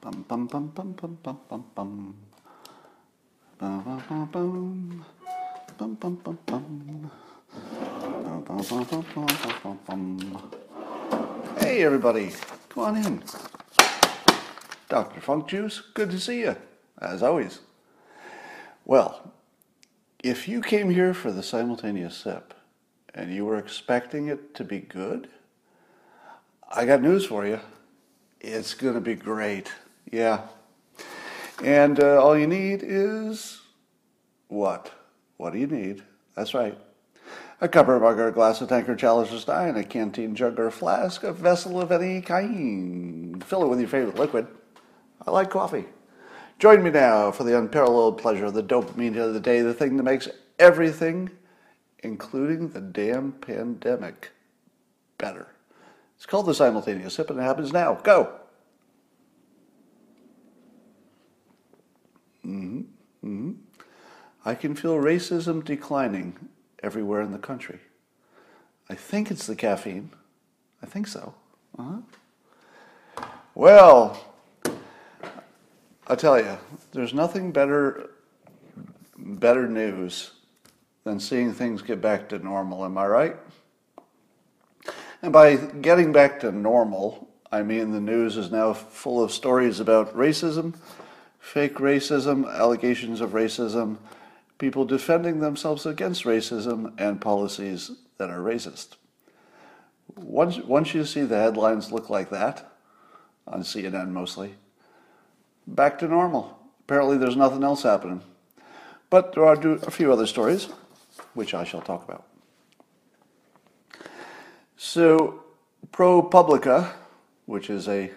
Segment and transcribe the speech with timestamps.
[0.00, 2.14] Bum bum bum bum bum bum bum bum.
[3.58, 5.04] Bum bum bum bum.
[5.76, 7.10] Bum bum bum bum.
[8.46, 10.50] Bum bum bum bum bum bum bum.
[11.58, 12.30] Hey everybody,
[12.68, 13.22] come on in.
[14.88, 15.20] Dr.
[15.20, 16.54] Funk Juice, good to see you,
[17.02, 17.58] as always.
[18.84, 19.32] Well,
[20.22, 22.54] if you came here for the simultaneous sip
[23.12, 25.28] and you were expecting it to be good,
[26.70, 27.58] I got news for you.
[28.40, 29.72] It's going to be great.
[30.10, 30.42] Yeah.
[31.62, 33.60] And uh, all you need is
[34.48, 34.92] what?
[35.36, 36.02] What do you need?
[36.34, 36.78] That's right.
[37.60, 40.60] A cup or mug or a glass, a tankard, chalice or stein, a canteen, jug
[40.60, 43.42] or flask, a vessel of any kind.
[43.42, 44.46] Fill it with your favorite liquid.
[45.26, 45.86] I like coffee.
[46.60, 49.96] Join me now for the unparalleled pleasure, of the dopamine of the day, the thing
[49.96, 51.30] that makes everything,
[52.00, 54.30] including the damn pandemic,
[55.18, 55.48] better.
[56.16, 57.94] It's called the simultaneous sip, and it happens now.
[57.94, 58.32] Go.
[63.24, 63.50] Mm-hmm.
[63.50, 63.52] Mm-hmm.
[64.44, 66.36] I can feel racism declining
[66.82, 67.80] everywhere in the country.
[68.88, 70.10] I think it's the caffeine.
[70.82, 71.34] I think so.
[71.78, 71.98] Uh-huh.
[73.54, 74.24] Well,
[76.06, 76.56] I tell you,
[76.92, 78.10] there's nothing better
[79.16, 80.30] better news
[81.04, 82.84] than seeing things get back to normal.
[82.84, 83.36] Am I right?
[85.22, 89.80] And by getting back to normal, I mean the news is now full of stories
[89.80, 90.74] about racism,
[91.48, 93.96] fake racism, allegations of racism,
[94.58, 98.96] people defending themselves against racism, and policies that are racist.
[100.14, 102.70] Once, once you see the headlines look like that,
[103.46, 104.56] on CNN mostly,
[105.66, 106.58] back to normal.
[106.80, 108.20] Apparently, there's nothing else happening.
[109.08, 110.68] But there are a few other stories,
[111.32, 112.26] which I shall talk about.
[114.76, 115.44] So,
[115.92, 116.92] ProPublica,
[117.46, 118.10] which is a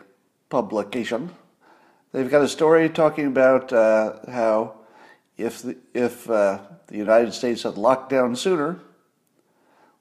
[0.50, 1.32] publication,
[2.12, 4.76] they've got a story talking about uh, how
[5.38, 8.80] if the, if uh, the United States had locked down sooner,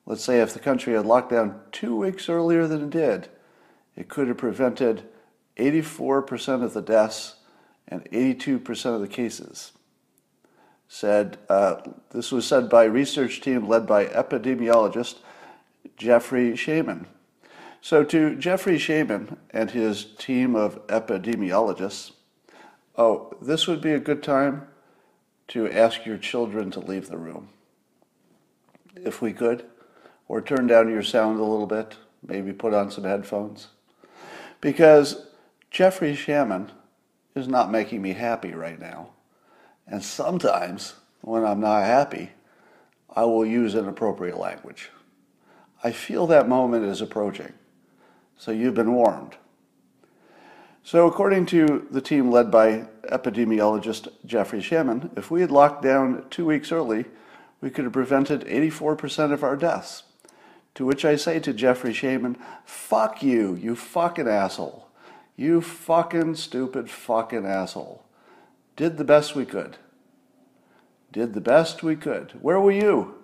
[0.07, 3.29] let's say if the country had locked down two weeks earlier than it did,
[3.97, 5.05] it could have prevented
[5.57, 7.37] 84% of the deaths
[7.89, 9.73] and 82% of the cases.
[10.89, 11.77] Said uh,
[12.11, 15.19] this was said by a research team led by epidemiologist
[15.97, 17.07] Jeffrey Shaman.
[17.83, 22.13] So, to Jeffrey Shaman and his team of epidemiologists,
[22.97, 24.67] oh, this would be a good time
[25.49, 27.49] to ask your children to leave the room.
[28.95, 29.65] If we could,
[30.29, 33.69] or turn down your sound a little bit, maybe put on some headphones.
[34.61, 35.27] Because
[35.71, 36.71] Jeffrey Shaman
[37.35, 39.11] is not making me happy right now.
[39.87, 42.33] And sometimes, when I'm not happy,
[43.09, 44.91] I will use inappropriate language.
[45.83, 47.55] I feel that moment is approaching.
[48.41, 49.37] So you've been warned.
[50.83, 56.25] So, according to the team led by epidemiologist Jeffrey Shaman, if we had locked down
[56.31, 57.05] two weeks early,
[57.61, 60.05] we could have prevented 84% of our deaths.
[60.77, 64.89] To which I say to Jeffrey Shaman, fuck you, you fucking asshole.
[65.37, 68.07] You fucking stupid fucking asshole.
[68.75, 69.77] Did the best we could.
[71.13, 72.33] Did the best we could.
[72.41, 73.17] Where were you?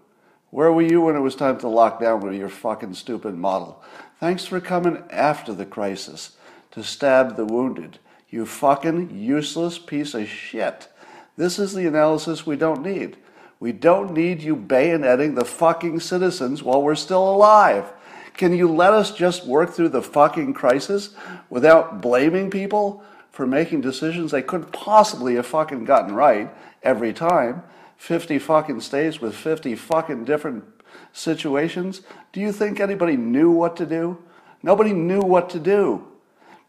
[0.50, 3.82] Where were you when it was time to lock down with your fucking stupid model?
[4.18, 6.36] Thanks for coming after the crisis
[6.70, 7.98] to stab the wounded.
[8.30, 10.88] You fucking useless piece of shit.
[11.36, 13.18] This is the analysis we don't need.
[13.60, 17.92] We don't need you bayoneting the fucking citizens while we're still alive.
[18.34, 21.10] Can you let us just work through the fucking crisis
[21.50, 26.50] without blaming people for making decisions they couldn't possibly have fucking gotten right
[26.82, 27.62] every time?
[27.98, 30.75] 50 fucking states with 50 fucking different
[31.16, 32.02] situations.
[32.32, 34.18] Do you think anybody knew what to do?
[34.62, 36.06] Nobody knew what to do.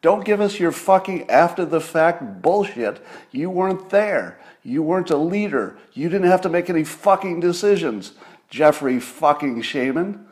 [0.02, 3.04] Don't give us your fucking after the fact bullshit.
[3.32, 4.40] You weren't there.
[4.64, 5.78] You weren't a leader.
[5.94, 8.14] You didn't have to make any fucking decisions.
[8.50, 10.26] Jeffrey fucking Shaman.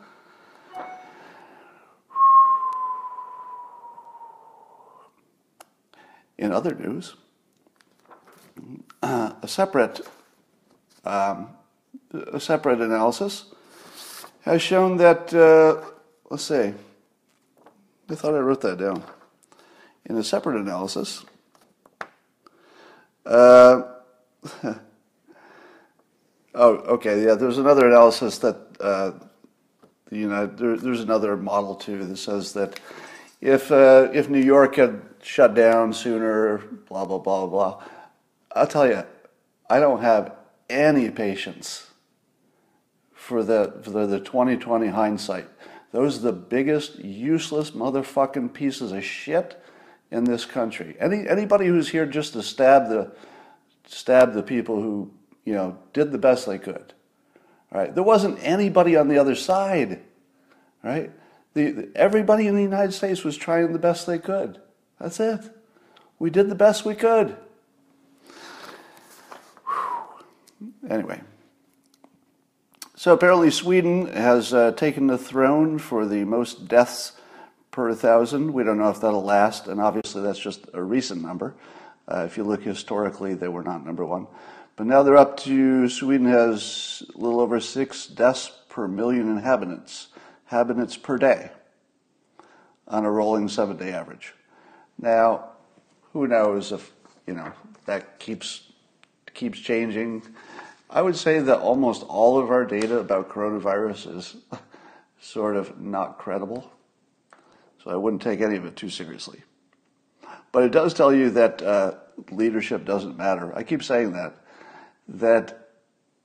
[6.38, 7.16] In other news,
[9.02, 10.00] uh, a separate
[11.04, 11.50] um,
[12.12, 13.46] a separate analysis
[14.46, 15.84] has shown that, uh,
[16.30, 16.72] let's see,
[18.08, 19.02] I thought I wrote that down.
[20.08, 21.24] In a separate analysis,
[23.26, 23.82] uh,
[26.54, 29.10] oh, okay, yeah, there's another analysis that uh,
[30.10, 32.78] the there, there's another model too that says that
[33.40, 36.58] if uh, if New York had shut down sooner,
[36.88, 37.82] blah blah blah blah,
[38.54, 39.02] I'll tell you,
[39.68, 40.36] I don't have
[40.70, 41.90] any patience
[43.26, 45.48] for the, for the, the 2020 hindsight.
[45.90, 49.60] Those are the biggest useless motherfucking pieces of shit
[50.12, 50.96] in this country.
[51.00, 53.12] Any anybody who's here just to stab the
[53.86, 55.10] stab the people who
[55.44, 56.92] you know did the best they could.
[57.72, 57.92] Right?
[57.92, 60.02] There wasn't anybody on the other side.
[60.84, 61.10] Right?
[61.54, 64.60] The, the, everybody in the United States was trying the best they could.
[65.00, 65.40] That's it.
[66.20, 67.36] We did the best we could.
[70.88, 71.20] Anyway.
[72.98, 77.12] So apparently, Sweden has uh, taken the throne for the most deaths
[77.70, 78.54] per thousand.
[78.54, 81.54] We don't know if that'll last, and obviously, that's just a recent number.
[82.08, 84.26] Uh, if you look historically, they were not number one.
[84.76, 90.08] But now they're up to Sweden has a little over six deaths per million inhabitants,
[90.46, 91.50] inhabitants per day,
[92.88, 94.32] on a rolling seven day average.
[94.98, 95.50] Now,
[96.14, 96.90] who knows if
[97.26, 97.52] you know
[97.84, 98.72] that keeps
[99.34, 100.22] keeps changing.
[100.96, 104.36] I would say that almost all of our data about coronavirus is
[105.20, 106.72] sort of not credible.
[107.84, 109.42] So I wouldn't take any of it too seriously.
[110.52, 111.96] But it does tell you that uh,
[112.30, 113.54] leadership doesn't matter.
[113.54, 114.36] I keep saying that.
[115.06, 115.68] That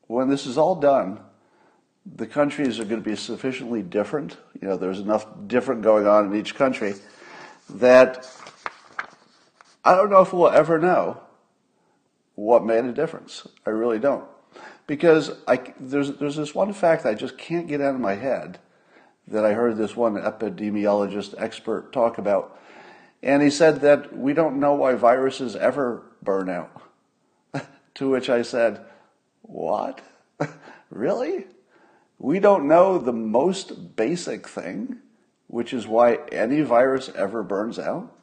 [0.07, 1.19] when this is all done,
[2.05, 4.37] the countries are going to be sufficiently different.
[4.61, 6.93] You know, there's enough different going on in each country
[7.71, 8.25] that
[9.83, 11.19] I don't know if we'll ever know
[12.35, 13.45] what made a difference.
[13.65, 14.23] I really don't
[14.91, 18.59] because I, there's, there's this one fact I just can't get out of my head
[19.25, 22.59] that I heard this one epidemiologist expert talk about.
[23.23, 26.81] And he said that we don't know why viruses ever burn out.
[27.93, 28.83] to which I said,
[29.43, 30.01] What?
[30.89, 31.45] really?
[32.19, 34.97] We don't know the most basic thing,
[35.47, 38.13] which is why any virus ever burns out?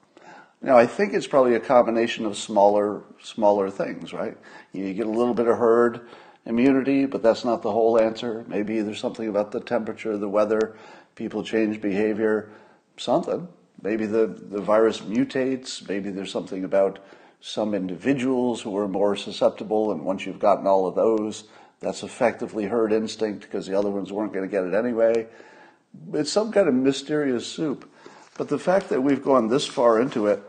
[0.61, 4.37] Now, I think it's probably a combination of smaller, smaller things, right?
[4.75, 6.07] You get a little bit of herd
[6.49, 8.45] immunity, but that's not the whole answer.
[8.49, 10.75] Maybe there's something about the temperature, the weather,
[11.15, 12.51] people change behavior,
[12.97, 13.47] something.
[13.83, 15.87] Maybe the, the virus mutates.
[15.87, 16.99] Maybe there's something about
[17.41, 21.45] some individuals who are more susceptible, and once you've gotten all of those,
[21.81, 25.29] that's effectively herd instinct because the other ones weren't going to get it anyway.
[26.15, 27.89] It's some kind of mysterious soup.
[28.37, 30.43] But the fact that we've gone this far into it,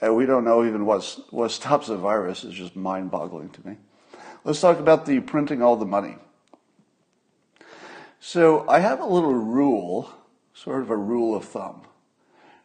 [0.00, 3.68] and we don't know even what's, what stops the virus is just mind boggling to
[3.68, 3.76] me.
[4.42, 6.16] Let's talk about the printing all the money.
[8.20, 10.10] So I have a little rule,
[10.54, 11.82] sort of a rule of thumb,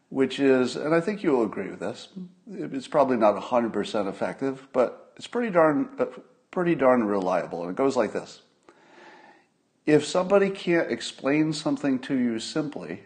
[0.10, 2.10] which is, and I think you'll agree with this,
[2.50, 5.90] it's probably not 100% effective, but it's pretty darn,
[6.52, 7.64] pretty darn reliable.
[7.64, 8.42] And it goes like this.
[9.86, 13.04] If somebody can't explain something to you simply,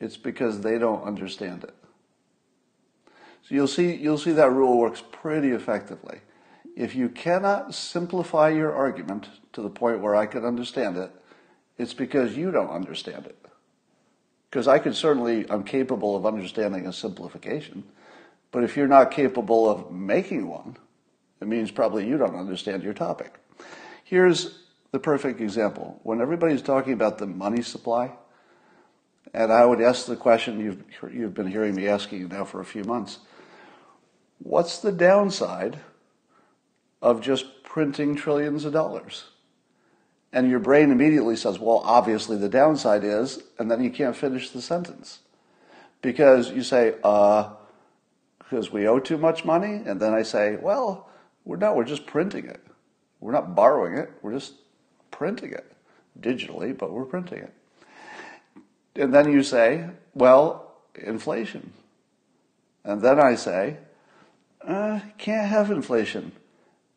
[0.00, 1.74] it's because they don't understand it.
[3.42, 6.20] So you'll see, you'll see that rule works pretty effectively.
[6.78, 11.10] If you cannot simplify your argument to the point where I can understand it,
[11.76, 13.36] it's because you don't understand it.
[14.48, 17.82] Because I can certainly, I'm capable of understanding a simplification,
[18.52, 20.76] but if you're not capable of making one,
[21.40, 23.34] it means probably you don't understand your topic.
[24.04, 24.60] Here's
[24.92, 25.98] the perfect example.
[26.04, 28.12] When everybody's talking about the money supply,
[29.34, 32.64] and I would ask the question you've, you've been hearing me asking now for a
[32.64, 33.18] few months
[34.38, 35.80] what's the downside
[37.00, 39.28] of just printing trillions of dollars.
[40.32, 44.50] And your brain immediately says, well, obviously the downside is, and then you can't finish
[44.50, 45.20] the sentence.
[46.02, 47.50] Because you say, uh,
[48.38, 49.82] because we owe too much money.
[49.84, 51.08] And then I say, well,
[51.44, 52.64] we're not, we're just printing it.
[53.20, 54.54] We're not borrowing it, we're just
[55.10, 55.72] printing it
[56.20, 57.54] digitally, but we're printing it.
[58.94, 61.72] And then you say, well, inflation.
[62.84, 63.78] And then I say,
[64.66, 66.32] uh, can't have inflation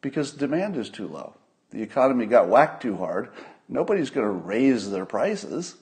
[0.02, 1.36] because demand is too low.
[1.72, 3.30] The economy got whacked too hard.
[3.70, 5.76] Nobody's going to raise their prices.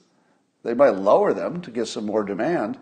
[0.62, 2.78] They might lower them to get some more demand,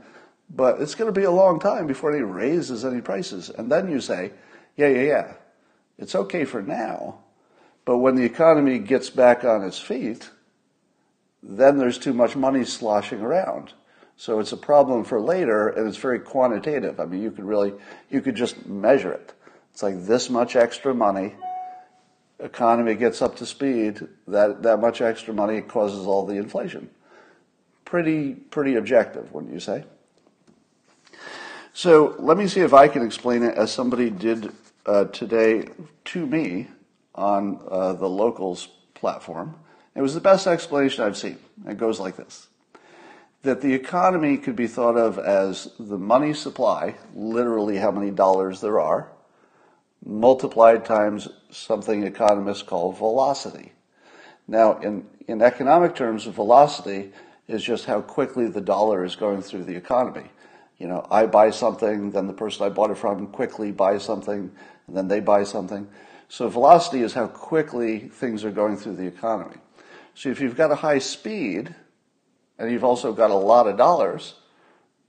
[0.50, 3.50] but it's going to be a long time before they raises any prices.
[3.50, 4.32] And then you say,
[4.76, 5.32] yeah, yeah, yeah,
[5.96, 7.20] it's okay for now,
[7.84, 10.30] but when the economy gets back on its feet,
[11.42, 13.72] then there's too much money sloshing around.
[14.16, 16.98] So it's a problem for later, and it's very quantitative.
[16.98, 17.72] I mean, you could really,
[18.10, 19.32] you could just measure it.
[19.72, 21.34] It's like this much extra money,
[22.40, 26.90] economy gets up to speed, that, that much extra money causes all the inflation.
[27.84, 29.84] Pretty, pretty objective, wouldn't you say?
[31.72, 34.52] So let me see if I can explain it as somebody did
[34.84, 35.68] uh, today
[36.06, 36.68] to me
[37.14, 39.54] on uh, the locals platform.
[39.94, 41.38] It was the best explanation I've seen.
[41.66, 42.48] It goes like this
[43.42, 48.60] that the economy could be thought of as the money supply, literally how many dollars
[48.60, 49.08] there are,
[50.08, 53.72] multiplied times something economists call velocity.
[54.48, 57.12] Now, in, in economic terms, velocity
[57.46, 60.30] is just how quickly the dollar is going through the economy.
[60.78, 64.50] You know, I buy something, then the person I bought it from quickly buys something,
[64.86, 65.86] and then they buy something.
[66.28, 69.56] So velocity is how quickly things are going through the economy.
[70.14, 71.74] So if you've got a high speed,
[72.58, 74.34] and you've also got a lot of dollars,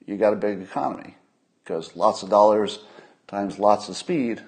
[0.06, 1.16] you got a big economy
[1.64, 2.80] because lots of dollars
[3.28, 4.42] times lots of speed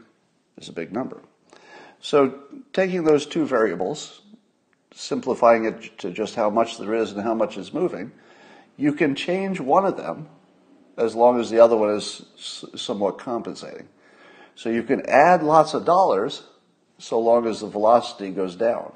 [0.58, 1.22] is a big number.
[2.00, 2.39] So
[2.74, 4.22] taking those two variables,
[4.93, 8.12] simplifying it to just how much there is and how much is moving,
[8.77, 10.27] you can change one of them
[10.98, 12.25] as long as the other one is
[12.75, 13.88] somewhat compensating.
[14.55, 16.43] So you can add lots of dollars
[16.98, 18.93] so long as the velocity goes down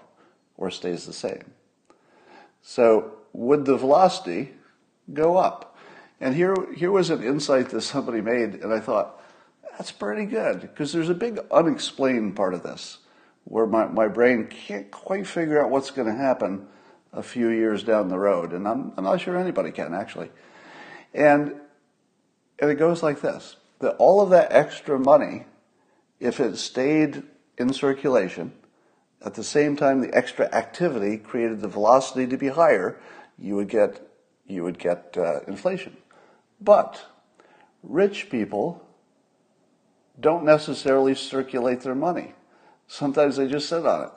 [0.57, 1.43] or stays the same.
[2.61, 4.53] So would the velocity
[5.13, 5.77] go up?
[6.19, 9.21] And here, here was an insight that somebody made, and I thought,
[9.77, 12.99] that's pretty good, because there's a big unexplained part of this
[13.43, 16.67] where my, my brain can't quite figure out what's going to happen
[17.13, 18.53] a few years down the road.
[18.53, 20.31] And I'm, I'm not sure anybody can, actually.
[21.13, 21.55] And,
[22.59, 25.43] and it goes like this that all of that extra money,
[26.19, 27.23] if it stayed
[27.57, 28.53] in circulation,
[29.23, 32.97] at the same time the extra activity created the velocity to be higher,
[33.37, 34.01] you would get,
[34.47, 35.97] you would get uh, inflation.
[36.61, 37.03] But
[37.83, 38.84] rich people
[40.19, 42.33] don't necessarily circulate their money.
[42.87, 44.11] Sometimes they just sit on it.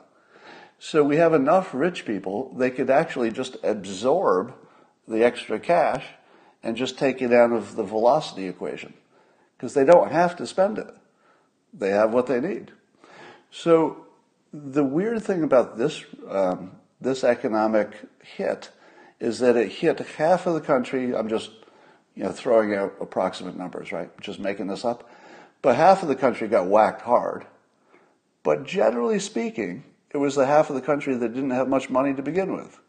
[0.79, 4.55] So we have enough rich people, they could actually just absorb
[5.09, 6.05] the extra cash
[6.63, 8.95] and just take it out of the velocity equation
[9.57, 10.89] because they don't have to spend it.
[11.73, 12.73] They have what they need.
[13.51, 14.07] So
[14.53, 18.71] the weird thing about this um, this economic hit
[19.21, 21.15] is that it hit half of the country.
[21.15, 21.51] I'm just
[22.15, 24.11] you know throwing out approximate numbers, right?
[24.21, 25.09] Just making this up.
[25.63, 27.47] But half of the country got whacked hard.
[28.43, 32.15] But generally speaking, it was the half of the country that didn't have much money
[32.15, 32.81] to begin with.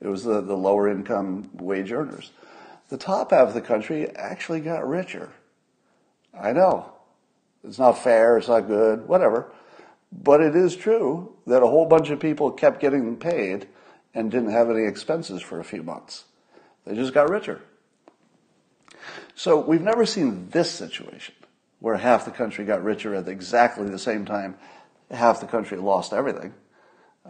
[0.00, 2.32] It was the, the lower income wage earners.
[2.88, 5.30] The top half of the country actually got richer.
[6.38, 6.92] I know.
[7.64, 9.52] It's not fair, it's not good, whatever.
[10.10, 13.68] But it is true that a whole bunch of people kept getting paid
[14.12, 16.24] and didn't have any expenses for a few months.
[16.84, 17.62] They just got richer.
[19.34, 21.34] So we've never seen this situation
[21.82, 24.54] where half the country got richer at exactly the same time
[25.10, 26.54] half the country lost everything.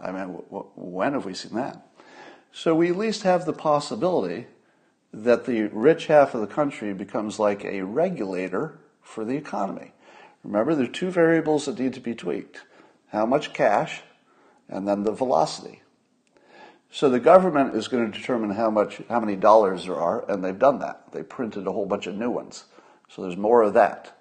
[0.01, 1.83] I mean, when have we seen that?
[2.51, 4.45] So we at least have the possibility
[5.11, 9.91] that the rich half of the country becomes like a regulator for the economy.
[10.43, 12.61] Remember, there are two variables that need to be tweaked
[13.07, 14.01] how much cash
[14.69, 15.81] and then the velocity.
[16.91, 20.43] So the government is going to determine how much, how many dollars there are, and
[20.43, 21.11] they've done that.
[21.11, 22.65] They printed a whole bunch of new ones.
[23.09, 24.15] So there's more of that.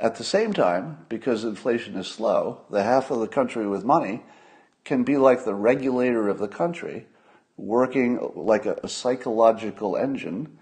[0.00, 4.22] At the same time, because inflation is slow, the half of the country with money
[4.84, 7.06] can be like the regulator of the country,
[7.56, 10.58] working like a, psychological engine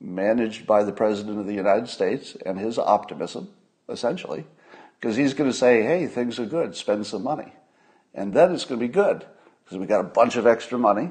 [0.00, 3.48] managed by the President of the United States and his optimism,
[3.88, 4.44] essentially,
[5.00, 7.52] because he's going to say, hey, things are good, spend some money.
[8.12, 9.24] And then it's going to be good
[9.64, 11.10] because we got a bunch of extra money.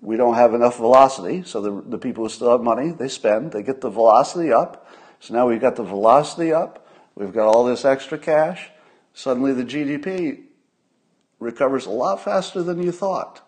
[0.00, 3.52] We don't have enough velocity, so the, the people who still have money, they spend,
[3.52, 4.87] they get the velocity up,
[5.20, 8.70] so now we've got the velocity up, we've got all this extra cash.
[9.14, 10.44] Suddenly the GDP
[11.40, 13.42] recovers a lot faster than you thought.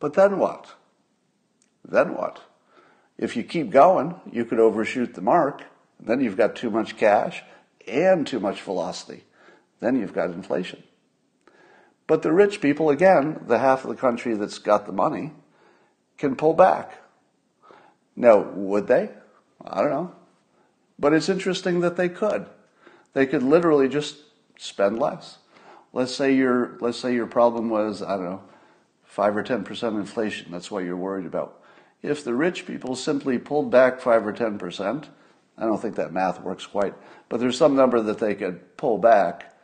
[0.00, 0.74] But then what?
[1.84, 2.42] Then what?
[3.18, 5.62] If you keep going, you could overshoot the mark.
[6.00, 7.42] Then you've got too much cash
[7.86, 9.24] and too much velocity.
[9.80, 10.82] Then you've got inflation.
[12.06, 15.32] But the rich people, again, the half of the country that's got the money,
[16.18, 16.98] can pull back.
[18.16, 19.10] Now, would they?
[19.64, 20.14] I don't know.
[21.00, 22.46] But it's interesting that they could.
[23.14, 24.18] They could literally just
[24.58, 25.38] spend less.
[25.94, 28.42] Let's say your let's say your problem was I don't know
[29.02, 30.52] five or ten percent inflation.
[30.52, 31.60] That's what you're worried about.
[32.02, 35.08] If the rich people simply pulled back five or ten percent,
[35.56, 36.94] I don't think that math works quite,
[37.28, 39.56] but there's some number that they could pull back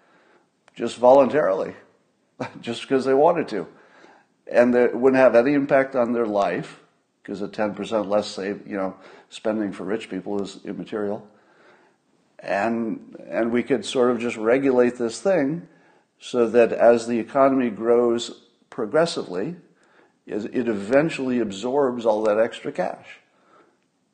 [0.75, 1.75] just voluntarily,
[2.61, 3.69] just because they wanted to,
[4.51, 6.81] and it wouldn't have any impact on their life
[7.27, 8.95] because a 10% less save, you know,
[9.31, 11.27] spending for rich people is immaterial.
[12.39, 15.67] And, and we could sort of just regulate this thing
[16.21, 19.57] so that as the economy grows progressively,
[20.25, 23.19] it eventually absorbs all that extra cash.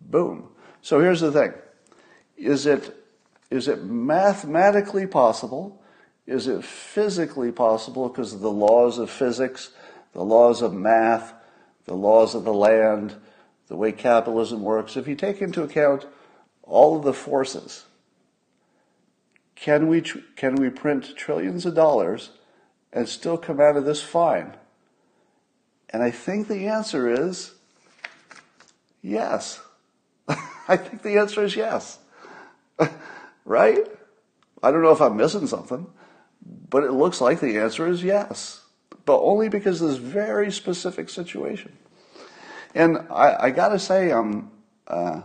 [0.00, 0.49] Boom.
[0.81, 1.52] So here's the thing.
[2.38, 2.97] Is it,
[3.50, 5.83] is it mathematically possible?
[6.26, 9.71] Is it physically possible because of the laws of physics,
[10.14, 11.35] the laws of math,
[11.84, 13.16] the laws of the land,
[13.68, 16.06] the way capitalism works, if you take into account
[16.62, 17.84] all of the forces,
[19.54, 20.02] can we,
[20.36, 22.30] can we print trillions of dollars
[22.92, 24.54] and still come out of this fine?
[25.90, 27.54] And I think the answer is
[29.02, 29.60] yes.
[30.28, 31.98] I think the answer is yes.
[33.44, 33.86] right?
[34.62, 35.86] I don't know if I'm missing something,
[36.68, 38.62] but it looks like the answer is yes.
[39.04, 41.73] But only because of this very specific situation.
[42.75, 44.50] And I, I got to say, I'm,
[44.87, 45.23] uh,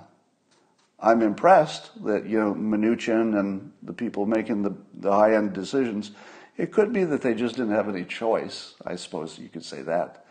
[1.00, 6.12] I'm impressed that, you know, Mnuchin and the people making the, the high end decisions,
[6.58, 8.74] it could be that they just didn't have any choice.
[8.86, 10.26] I suppose you could say that.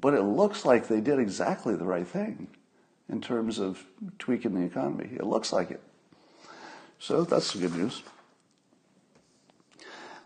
[0.00, 2.48] But it looks like they did exactly the right thing
[3.08, 3.84] in terms of
[4.18, 5.10] tweaking the economy.
[5.14, 5.82] It looks like it.
[6.98, 8.02] So that's good news.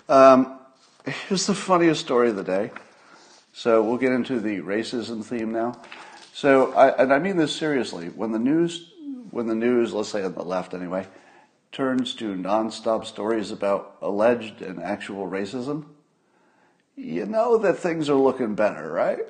[0.08, 0.55] Um,
[1.28, 2.70] here's the funniest story of the day.
[3.52, 5.80] So we'll get into the racism theme now.
[6.32, 8.08] So, I, and I mean this seriously.
[8.08, 8.92] When the news,
[9.30, 11.06] when the news, let's say on the left anyway,
[11.72, 15.86] turns to nonstop stories about alleged and actual racism,
[16.94, 19.20] you know that things are looking better, right?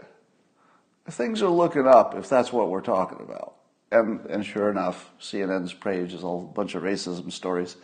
[1.09, 3.55] Things are looking up if that's what we're talking about.
[3.91, 7.77] And, and sure enough, CNN's page is a bunch of racism stories.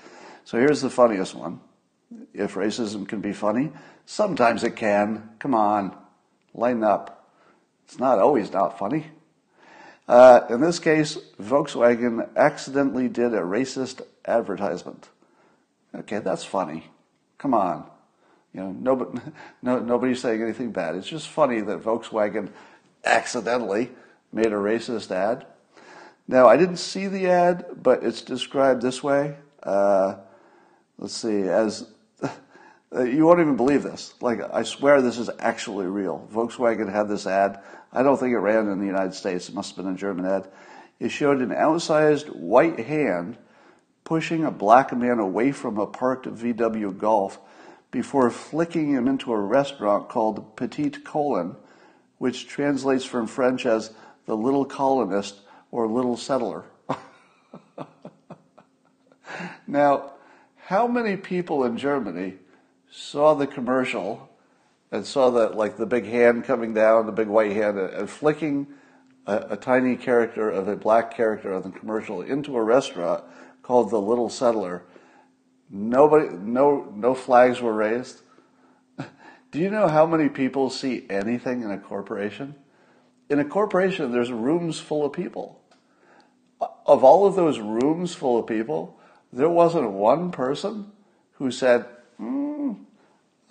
[0.45, 1.61] So here's the funniest one.
[2.35, 3.73] If racism can be funny,
[4.07, 5.31] sometimes it can.
[5.39, 5.97] Come on,
[6.55, 7.29] lighten up.
[7.85, 9.07] It's not always not funny.
[10.09, 15.09] Uh, in this case, Volkswagen accidentally did a racist advertisement.
[15.95, 16.91] Okay, that's funny.
[17.39, 17.87] Come on.
[18.55, 19.21] You know, nobody,
[19.63, 20.97] no, nobody's saying anything bad.
[20.97, 22.51] It's just funny that Volkswagen
[23.05, 23.91] accidentally
[24.33, 25.47] made a racist ad.
[26.29, 29.37] Now, I didn't see the ad, but it's described this way.
[29.63, 30.17] Uh,
[30.99, 31.92] let's see, as
[32.95, 34.15] Uh, you won't even believe this.
[34.21, 36.29] Like, I swear this is actually real.
[36.33, 37.61] Volkswagen had this ad.
[37.93, 39.49] I don't think it ran in the United States.
[39.49, 40.49] It must have been a German ad.
[41.01, 43.39] It showed an outsized white hand
[44.05, 47.39] pushing a black man away from a parked VW Golf
[47.91, 51.57] before flicking him into a restaurant called Petite Colon,
[52.19, 53.93] which translates from French as
[54.27, 56.65] the little colonist or little settler.
[59.67, 60.13] now,
[60.57, 62.35] how many people in Germany
[62.93, 64.29] saw the commercial
[64.91, 68.67] and saw that like the big hand coming down, the big white hand, and flicking
[69.27, 73.25] a, a, tiny character of a black character on the commercial into a restaurant
[73.63, 74.83] called the Little Settler.
[75.71, 78.21] Nobody, no, no flags were raised.
[79.51, 82.55] Do you know how many people see anything in a corporation?
[83.31, 85.63] In a corporation, there's rooms full of people.
[86.61, 89.01] Of all of those rooms full of people,
[89.33, 90.93] there wasn't one person
[91.33, 91.87] who said,
[92.19, 92.52] hmm,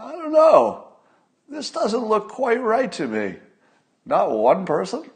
[0.01, 0.87] I don't know.
[1.47, 3.35] This doesn't look quite right to me.
[4.05, 5.09] Not one person?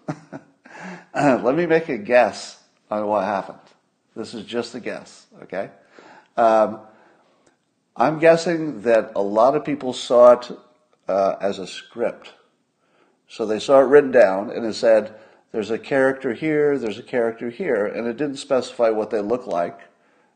[1.15, 3.60] Let me make a guess on what happened.
[4.15, 5.71] This is just a guess, okay?
[6.38, 6.82] Um,
[7.95, 10.52] I'm guessing that a lot of people saw it
[11.08, 12.34] uh, as a script.
[13.28, 15.15] So they saw it written down and it said,
[15.52, 19.48] there's a character here, there's a character here, and it didn't specify what they look
[19.48, 19.80] like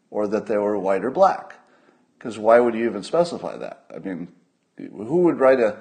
[0.09, 1.55] or that they were white or black.
[2.17, 3.85] Because why would you even specify that?
[3.93, 4.29] I mean,
[4.79, 5.77] who would write a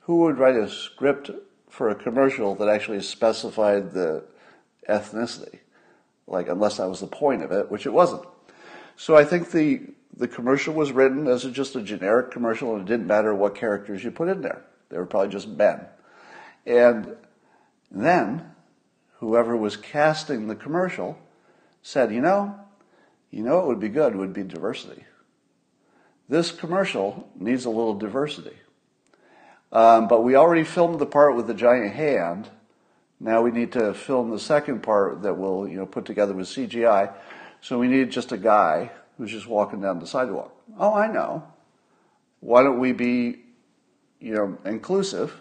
[0.00, 1.30] who would write a script
[1.68, 4.24] for a commercial that actually specified the
[4.88, 5.60] ethnicity?
[6.26, 8.24] Like, unless that was the point of it, which it wasn't.
[8.96, 9.80] So I think the
[10.14, 13.54] the commercial was written as a, just a generic commercial, and it didn't matter what
[13.54, 14.62] characters you put in there.
[14.90, 15.86] They were probably just men.
[16.66, 17.16] And
[17.90, 18.52] then,
[19.18, 21.18] whoever was casting the commercial
[21.82, 22.54] said, you know,
[23.30, 25.04] you know, it would be good would be diversity.
[26.32, 28.56] This commercial needs a little diversity.
[29.70, 32.48] Um, but we already filmed the part with the giant hand.
[33.20, 36.46] Now we need to film the second part that we'll, you know, put together with
[36.46, 37.12] CGI.
[37.60, 40.56] So we need just a guy who's just walking down the sidewalk.
[40.78, 41.46] Oh, I know.
[42.40, 43.44] Why don't we be,
[44.18, 45.38] you know, inclusive,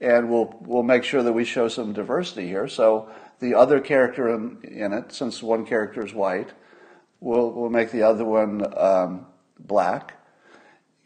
[0.00, 2.68] and we'll we'll make sure that we show some diversity here.
[2.68, 6.52] So the other character in, in it, since one character is white,
[7.18, 9.26] We'll, we'll make the other one um,
[9.58, 10.14] black.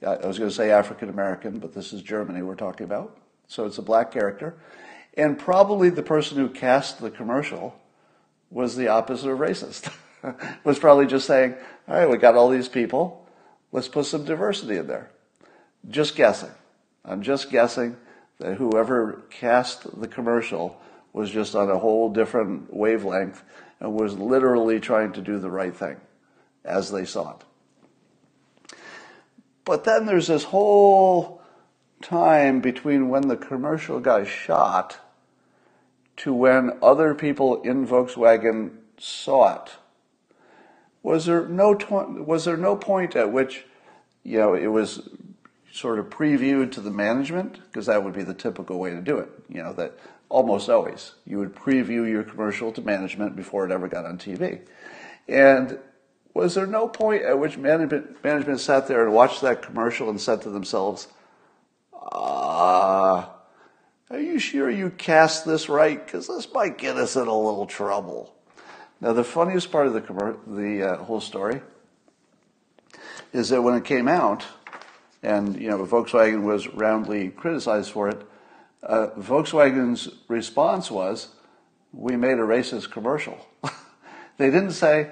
[0.06, 3.18] I was going to say African American, but this is Germany we're talking about.
[3.48, 4.54] So it's a black character.
[5.14, 7.74] And probably the person who cast the commercial
[8.50, 9.92] was the opposite of racist.
[10.64, 11.54] was probably just saying,
[11.88, 13.26] all right, we got all these people.
[13.72, 15.10] Let's put some diversity in there.
[15.88, 16.50] Just guessing.
[17.04, 17.96] I'm just guessing
[18.38, 20.80] that whoever cast the commercial
[21.12, 23.42] was just on a whole different wavelength
[23.80, 25.96] and was literally trying to do the right thing
[26.64, 27.44] as they saw it.
[29.64, 31.42] But then there's this whole
[32.02, 34.98] time between when the commercial got shot
[36.16, 39.70] to when other people in Volkswagen saw it.
[41.02, 41.78] Was there no
[42.26, 43.64] was there no point at which
[44.22, 45.08] you know it was
[45.72, 49.18] sort of previewed to the management because that would be the typical way to do
[49.18, 49.30] it.
[49.48, 51.14] You know that almost always.
[51.26, 54.60] You would preview your commercial to management before it ever got on TV.
[55.28, 55.78] And
[56.34, 60.20] was there no point at which management, management sat there and watched that commercial and
[60.20, 61.08] said to themselves,
[61.92, 63.30] ah,
[64.10, 66.04] uh, are you sure you cast this right?
[66.04, 68.34] Because this might get us in a little trouble.
[69.00, 71.62] Now, the funniest part of the, the uh, whole story
[73.32, 74.44] is that when it came out,
[75.22, 78.20] and you know Volkswagen was roundly criticized for it,
[78.82, 81.28] uh, Volkswagen's response was,
[81.92, 83.46] "We made a racist commercial."
[84.38, 85.10] they didn't say,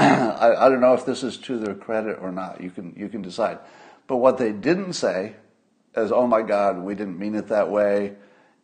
[0.40, 2.60] I, "I don't know if this is to their credit or not.
[2.60, 3.58] You can you can decide."
[4.06, 5.36] But what they didn't say
[5.96, 8.16] is, "Oh my God, we didn't mean it that way.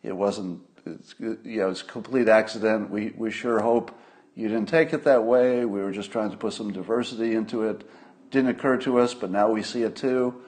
[0.03, 0.61] It wasn't.
[0.85, 2.89] It's, you know, it's a complete accident.
[2.89, 3.91] We we sure hope."
[4.35, 5.65] You didn't take it that way.
[5.65, 7.83] We were just trying to put some diversity into it
[8.31, 10.41] didn't occur to us, but now we see it too.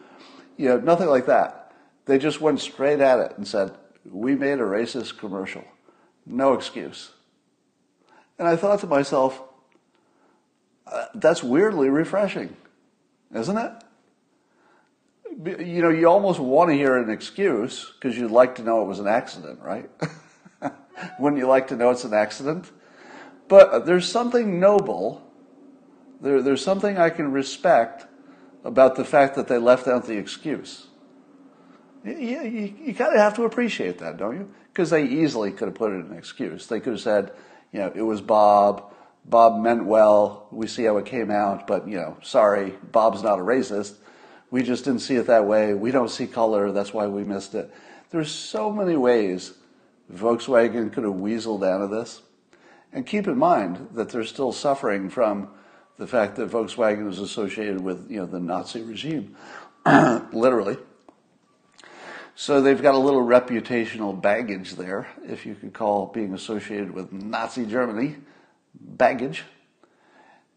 [0.58, 1.74] You know, nothing like that.
[2.06, 3.76] They just went straight at it and said,
[4.06, 5.64] We made a racist commercial.
[6.26, 7.12] No excuse.
[8.38, 9.42] And I thought to myself,
[10.92, 12.56] uh, that's weirdly refreshing,
[13.34, 13.72] isn't it?
[15.66, 18.86] You know, you almost want to hear an excuse because you'd like to know it
[18.86, 19.90] was an accident, right?
[21.20, 22.70] Wouldn't you like to know it's an accident?
[23.48, 25.30] But there's something noble
[26.22, 28.06] there, there's something I can respect
[28.64, 30.88] about the fact that they left out the excuse.
[32.04, 34.54] You, you, you kind of have to appreciate that, don't you?
[34.72, 36.68] Because they easily could have put in an excuse.
[36.68, 37.32] They could have said,
[37.72, 38.94] you know, it was Bob.
[39.30, 40.48] Bob meant well.
[40.52, 43.96] We see how it came out, but, you know, sorry, Bob's not a racist.
[44.52, 45.74] We just didn't see it that way.
[45.76, 46.72] We don't see color.
[46.72, 47.72] That's why we missed it.
[48.10, 49.54] There's so many ways
[50.12, 52.24] Volkswagen could have weaseled out of this.
[52.92, 55.50] And keep in mind that they're still suffering from
[56.00, 59.36] the fact that Volkswagen was associated with you know the Nazi regime,
[59.86, 60.78] literally.
[62.34, 67.12] So they've got a little reputational baggage there, if you could call being associated with
[67.12, 68.16] Nazi Germany
[68.74, 69.44] baggage.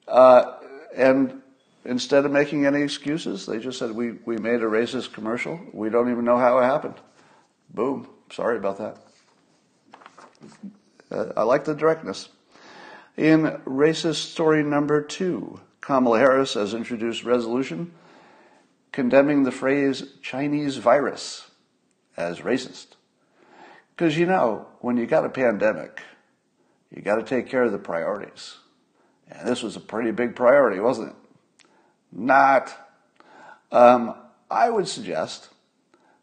[0.08, 0.58] Uh,
[0.96, 1.42] and
[1.84, 5.60] instead of making any excuses, they just said, we, we made a racist commercial.
[5.72, 6.96] We don't even know how it happened.
[7.70, 8.08] Boom.
[8.30, 8.98] Sorry about that.
[11.10, 12.28] Uh, I like the directness.
[13.16, 17.92] In racist story number two, Kamala Harris has introduced resolution
[18.92, 21.50] condemning the phrase Chinese virus
[22.16, 22.88] as racist.
[23.90, 26.02] Because you know, when you got a pandemic,
[26.94, 28.56] you got to take care of the priorities.
[29.30, 31.66] And this was a pretty big priority, wasn't it?
[32.12, 32.74] Not.
[33.70, 34.14] Um,
[34.50, 35.48] I would suggest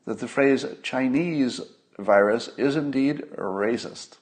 [0.05, 1.62] that the phrase Chinese
[1.97, 4.17] virus is indeed racist.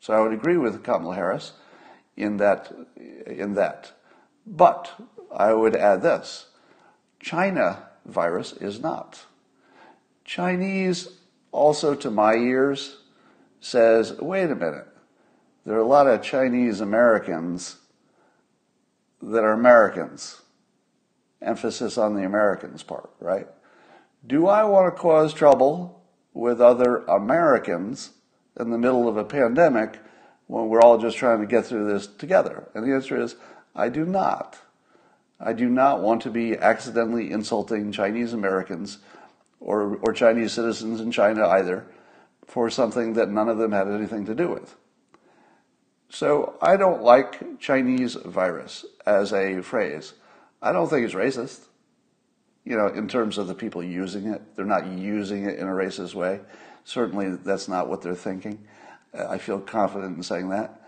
[0.00, 1.52] So I would agree with Kamala Harris
[2.16, 2.72] in that,
[3.26, 3.92] in that.
[4.44, 4.90] But
[5.34, 6.46] I would add this
[7.20, 9.24] China virus is not.
[10.24, 11.08] Chinese,
[11.52, 12.98] also to my ears,
[13.60, 14.88] says, wait a minute,
[15.64, 17.76] there are a lot of Chinese Americans
[19.20, 20.40] that are Americans.
[21.40, 23.48] Emphasis on the Americans part, right?
[24.26, 26.02] Do I want to cause trouble
[26.34, 28.10] with other Americans
[28.58, 29.98] in the middle of a pandemic
[30.46, 32.68] when we're all just trying to get through this together?
[32.74, 33.36] And the answer is,
[33.74, 34.58] I do not.
[35.40, 38.98] I do not want to be accidentally insulting Chinese Americans
[39.58, 41.86] or, or Chinese citizens in China either
[42.46, 44.76] for something that none of them had anything to do with.
[46.12, 50.12] So I don't like Chinese virus as a phrase.
[50.60, 51.60] I don't think it's racist.
[52.64, 55.72] You know, in terms of the people using it, they're not using it in a
[55.72, 56.40] racist way.
[56.84, 58.62] Certainly, that's not what they're thinking.
[59.14, 60.82] I feel confident in saying that.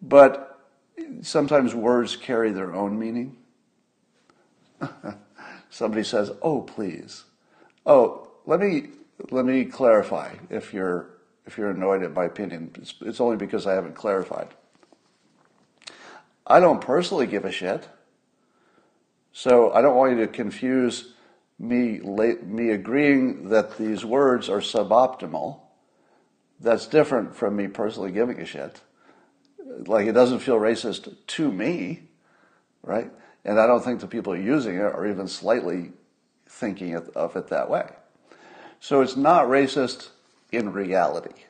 [0.00, 0.58] But
[1.20, 3.36] sometimes words carry their own meaning.
[5.68, 7.24] Somebody says, "Oh, please."
[7.84, 8.88] Oh, let me
[9.30, 10.36] let me clarify.
[10.48, 11.13] If you're
[11.46, 14.48] if you're annoyed at my opinion, it's, it's only because I haven't clarified.
[16.46, 17.88] I don't personally give a shit.
[19.32, 21.12] So I don't want you to confuse
[21.58, 25.60] me me agreeing that these words are suboptimal
[26.60, 28.80] that's different from me personally giving a shit.
[29.86, 32.02] Like it doesn't feel racist to me,
[32.82, 33.10] right?
[33.44, 35.92] And I don't think the people using it are even slightly
[36.48, 37.88] thinking of it that way.
[38.80, 40.08] So it's not racist
[40.56, 41.44] in reality.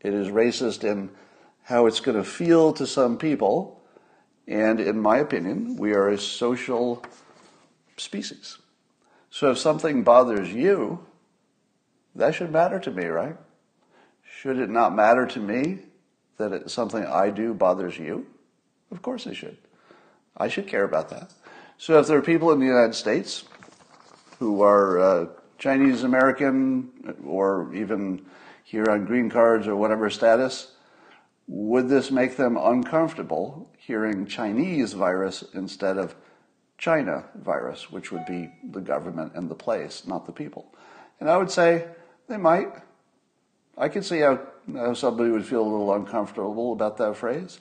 [0.00, 1.10] It is racist in
[1.64, 3.82] how it's going to feel to some people.
[4.48, 7.04] And in my opinion, we are a social
[7.96, 8.58] species.
[9.30, 11.06] So if something bothers you,
[12.14, 13.36] that should matter to me, right?
[14.22, 15.78] Should it not matter to me
[16.36, 18.26] that it, something I do bothers you?
[18.90, 19.56] Of course it should.
[20.36, 21.30] I should care about that.
[21.78, 23.44] So if there are people in the United States
[24.38, 25.26] who are uh,
[25.62, 26.90] Chinese American
[27.24, 28.26] or even
[28.64, 30.72] here on green cards or whatever status,
[31.46, 36.16] would this make them uncomfortable hearing Chinese virus instead of
[36.78, 40.74] China virus, which would be the government and the place, not the people?
[41.20, 41.86] And I would say
[42.26, 42.72] they might.
[43.78, 44.40] I could see how,
[44.74, 47.60] how somebody would feel a little uncomfortable about that phrase.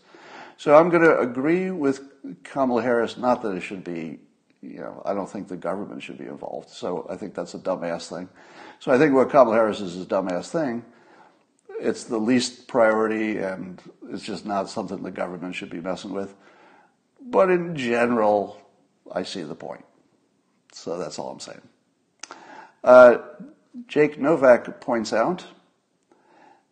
[0.58, 2.02] So I'm going to agree with
[2.42, 4.22] Kamala Harris, not that it should be,
[4.62, 6.70] you know, I don't think the government should be involved.
[6.70, 8.30] So I think that's a dumbass thing.
[8.80, 10.86] So I think what Kamala Harris is is a dumbass thing.
[11.80, 16.36] It's the least priority and it's just not something the government should be messing with.
[17.20, 18.62] But in general,
[19.12, 19.86] I see the point.
[20.74, 21.62] So that's all I'm saying.
[22.84, 23.18] Uh,
[23.88, 25.46] Jake Novak points out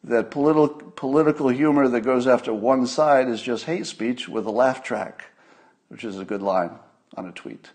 [0.03, 4.51] that political, political humor that goes after one side is just hate speech with a
[4.51, 5.25] laugh track,
[5.89, 6.71] which is a good line
[7.15, 7.69] on a tweet.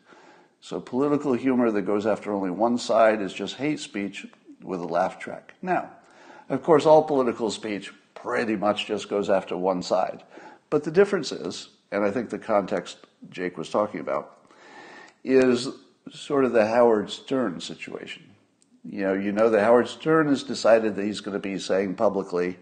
[0.65, 4.27] So political humor that goes after only one side is just hate speech
[4.63, 5.53] with a laugh track.
[5.61, 5.91] Now,
[6.49, 10.23] of course, all political speech pretty much just goes after one side.
[10.71, 12.97] But the difference is, and I think the context
[13.29, 14.39] Jake was talking about,
[15.23, 15.69] is
[16.11, 18.23] sort of the Howard Stern situation
[18.85, 21.95] you know, you know that Howard Stern has decided that he's going to be saying
[21.95, 22.59] publicly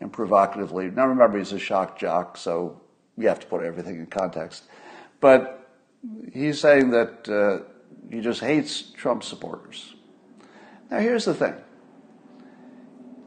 [0.00, 0.90] and provocatively.
[0.90, 2.80] Now, remember, he's a shock jock, so
[3.16, 4.64] you have to put everything in context.
[5.20, 5.61] But
[6.32, 7.64] he's saying that uh,
[8.10, 9.94] he just hates Trump supporters.
[10.90, 11.54] Now, here's the thing.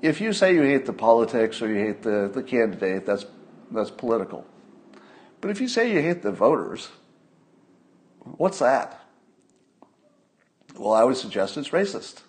[0.02, 3.26] If you say you hate the politics or you hate the, the candidate, that's,
[3.72, 4.46] that's political.
[5.42, 6.90] But if you say you hate the voters,
[8.20, 9.02] what's that?
[10.78, 12.22] Well, I would suggest it's racist.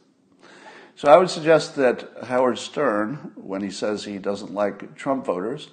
[0.94, 5.68] So I would suggest that Howard Stern, when he says he doesn't like Trump voters,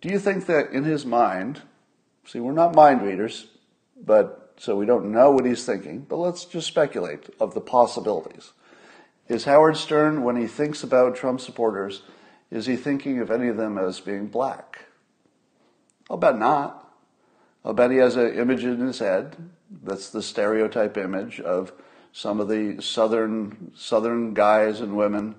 [0.00, 1.60] do you think that in his mind,
[2.26, 3.48] see, we're not mind readers,
[4.04, 8.52] but so we don't know what he's thinking, but let's just speculate of the possibilities.
[9.28, 12.02] Is Howard Stern, when he thinks about Trump supporters,
[12.50, 14.86] is he thinking of any of them as being black?
[16.10, 16.92] I'll bet not.
[17.64, 19.36] I'll bet he has an image in his head
[19.82, 21.72] that's the stereotype image of
[22.12, 25.34] some of the southern southern guys and women,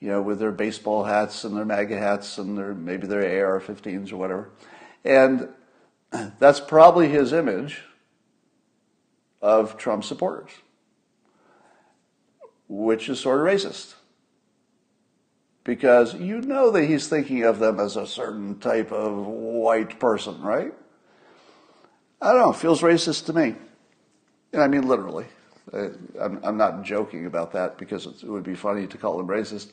[0.00, 4.12] you know, with their baseball hats and their MAGA hats and their maybe their AR-15s
[4.12, 4.50] or whatever,
[5.04, 5.48] and
[6.38, 7.82] that's probably his image
[9.40, 10.50] of Trump supporters,
[12.68, 13.94] which is sort of racist.
[15.64, 20.40] Because you know that he's thinking of them as a certain type of white person,
[20.40, 20.72] right?
[22.20, 23.54] I don't know, feels racist to me.
[24.52, 25.26] And I mean literally.
[25.72, 29.68] I'm, I'm, not joking about that because it would be funny to call him racist.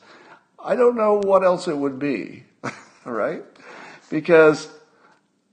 [0.62, 2.44] I don't know what else it would be,
[3.04, 3.42] right?
[4.08, 4.68] Because,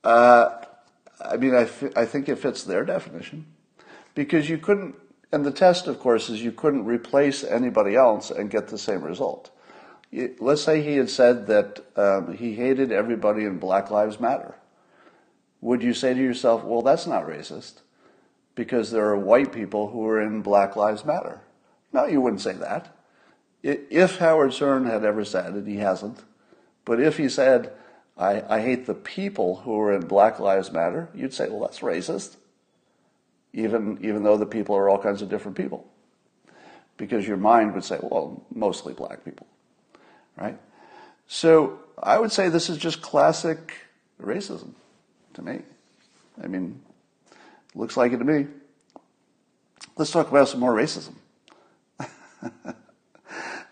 [0.04, 0.50] uh,
[1.20, 3.48] I mean, I, f- I think it fits their definition.
[4.16, 4.96] Because you couldn't,
[5.32, 9.04] and the test, of course, is you couldn't replace anybody else and get the same
[9.04, 9.52] result.
[10.40, 14.56] Let's say he had said that um, he hated everybody in Black Lives Matter.
[15.62, 17.82] Would you say to yourself, well, that's not racist?
[18.56, 21.42] because there are white people who are in Black Lives Matter.
[21.94, 22.96] No, you wouldn't say that.
[23.62, 26.24] If Howard Stern had ever said it, he hasn't,
[26.86, 27.74] but if he said,
[28.18, 31.80] I, I hate the people who are in Black Lives Matter, you'd say, well, that's
[31.80, 32.38] racist,
[33.56, 35.88] even, even though the people are all kinds of different people.
[36.98, 39.48] Because your mind would say, well, mostly black people,
[40.38, 40.58] right?
[41.28, 43.74] So I would say this is just classic
[44.22, 44.74] racism
[45.34, 45.62] to me.
[46.42, 46.82] I mean,
[47.76, 48.48] Looks like it to me.
[49.98, 51.16] Let's talk about some more racism.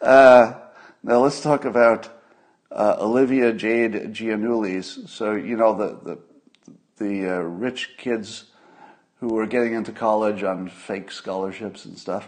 [0.01, 0.53] uh,
[1.01, 2.09] now let's talk about
[2.69, 5.07] uh, Olivia Jade Giannoulis.
[5.07, 6.17] So you know the
[6.97, 8.51] the, the uh, rich kids
[9.23, 12.27] who were getting into college on fake scholarships and stuff.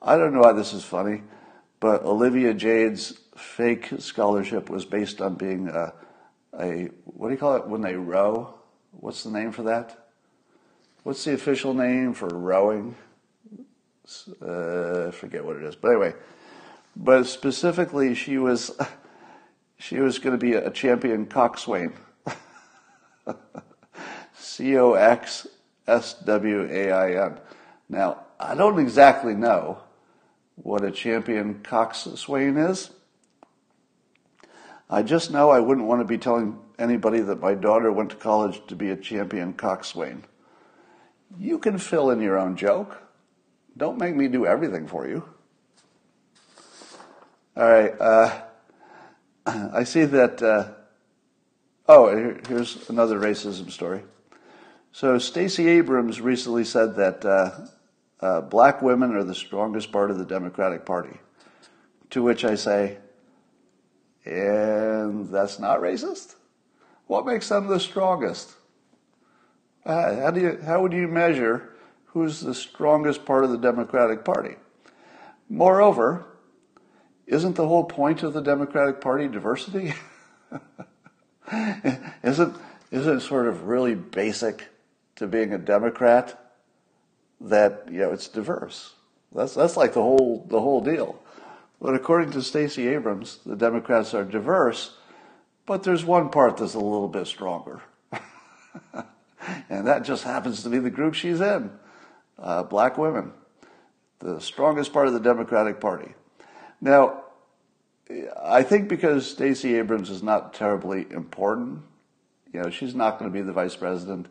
[0.00, 1.22] I don't know why this is funny,
[1.80, 5.92] but Olivia Jade's fake scholarship was based on being a,
[6.58, 8.54] a what do you call it when they row?
[8.92, 10.08] What's the name for that?
[11.02, 12.94] what's the official name for rowing?
[14.40, 16.14] Uh, I forget what it is, but anyway.
[16.96, 18.70] But specifically, she was
[19.76, 21.92] she was going to be a champion coxswain.
[24.34, 25.46] C O X
[25.90, 27.40] S W A I N.
[27.88, 29.80] Now, I don't exactly know
[30.54, 32.90] what a champion coxswain is.
[34.88, 38.16] I just know I wouldn't want to be telling anybody that my daughter went to
[38.16, 40.24] college to be a champion coxswain.
[41.38, 43.00] You can fill in your own joke.
[43.76, 45.24] Don't make me do everything for you.
[47.56, 47.92] All right.
[48.00, 48.40] Uh,
[49.72, 50.42] I see that.
[50.42, 50.68] Uh,
[51.88, 54.02] oh, here's another racism story.
[54.92, 57.50] So Stacey Abrams recently said that uh,
[58.20, 61.18] uh, black women are the strongest part of the Democratic Party.
[62.10, 62.98] To which I say,
[64.24, 66.34] and that's not racist?
[67.06, 68.52] What makes them the strongest?
[69.84, 71.76] Uh, how, do you, how would you measure
[72.06, 74.56] who's the strongest part of the Democratic Party?
[75.48, 76.26] Moreover,
[77.26, 79.94] isn't the whole point of the Democratic Party diversity?
[82.22, 82.56] isn't,
[82.90, 84.68] isn't sort of really basic
[85.20, 86.54] to being a Democrat
[87.42, 88.94] that you know it's diverse?
[89.34, 91.22] That's that's like the whole the whole deal.
[91.78, 94.96] But according to Stacey Abrams, the Democrats are diverse,
[95.66, 97.82] but there's one part that's a little bit stronger.
[99.68, 101.70] and that just happens to be the group she's in
[102.38, 103.32] uh, black women,
[104.20, 106.14] the strongest part of the Democratic Party.
[106.80, 107.24] Now,
[108.42, 111.82] I think because Stacey Abrams is not terribly important,
[112.54, 114.26] you know, she's not going to be the vice president,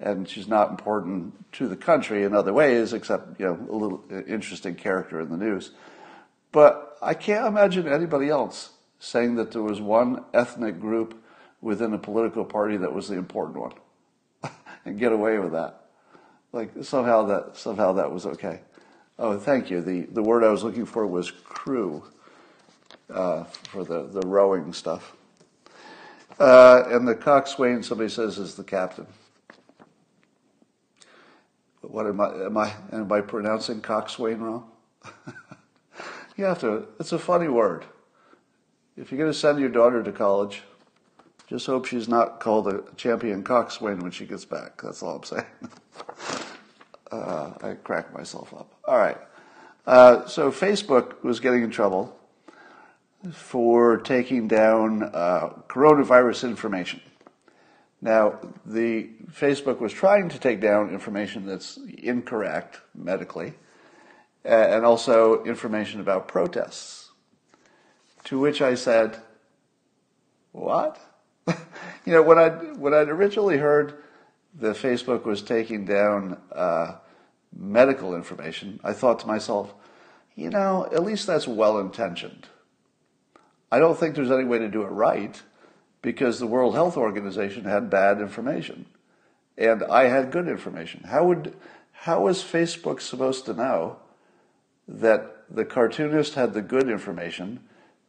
[0.00, 4.04] and she's not important to the country in other ways, except you know, a little
[4.26, 5.72] interesting character in the news.
[6.52, 11.22] But I can't imagine anybody else saying that there was one ethnic group
[11.60, 14.52] within a political party that was the important one
[14.84, 15.86] and get away with that.
[16.52, 18.60] Like somehow that somehow that was okay.
[19.18, 19.80] Oh, thank you.
[19.82, 22.04] The the word I was looking for was crew
[23.12, 25.14] uh, for the, the rowing stuff.
[26.38, 29.06] Uh, and the coxswain, somebody says, is the captain.
[31.88, 32.28] What am I?
[32.44, 32.72] Am I?
[32.92, 34.70] Am I pronouncing coxswain wrong?
[36.38, 37.84] You have to, it's a funny word.
[38.96, 40.62] If you're going to send your daughter to college,
[41.48, 44.80] just hope she's not called a champion coxswain when she gets back.
[44.80, 45.44] That's all I'm saying.
[47.10, 48.72] uh, I crack myself up.
[48.86, 49.18] All right.
[49.84, 52.16] Uh, so Facebook was getting in trouble
[53.32, 57.00] for taking down uh, coronavirus information.
[58.00, 63.54] Now, the Facebook was trying to take down information that's incorrect medically
[64.44, 67.10] and also information about protests.
[68.24, 69.20] To which I said,
[70.52, 71.00] What?
[71.48, 74.02] you know, when I'd, when I'd originally heard
[74.60, 76.94] that Facebook was taking down uh,
[77.56, 79.74] medical information, I thought to myself,
[80.36, 82.46] you know, at least that's well intentioned.
[83.72, 85.40] I don't think there's any way to do it right
[86.02, 88.86] because the World Health Organization had bad information
[89.58, 91.02] and I had good information.
[91.04, 91.54] How would
[91.92, 93.96] how was Facebook supposed to know
[94.86, 97.60] that the cartoonist had the good information,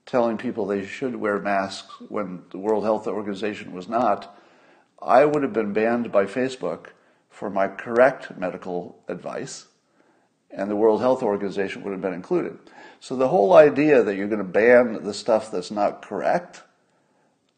[0.05, 4.37] telling people they should wear masks when the World Health Organization was not,
[5.01, 6.87] I would have been banned by Facebook
[7.31, 9.65] for my correct medical advice,
[10.51, 12.59] and the World Health Organization would have been included.
[12.99, 16.61] So the whole idea that you're going to ban the stuff that's not correct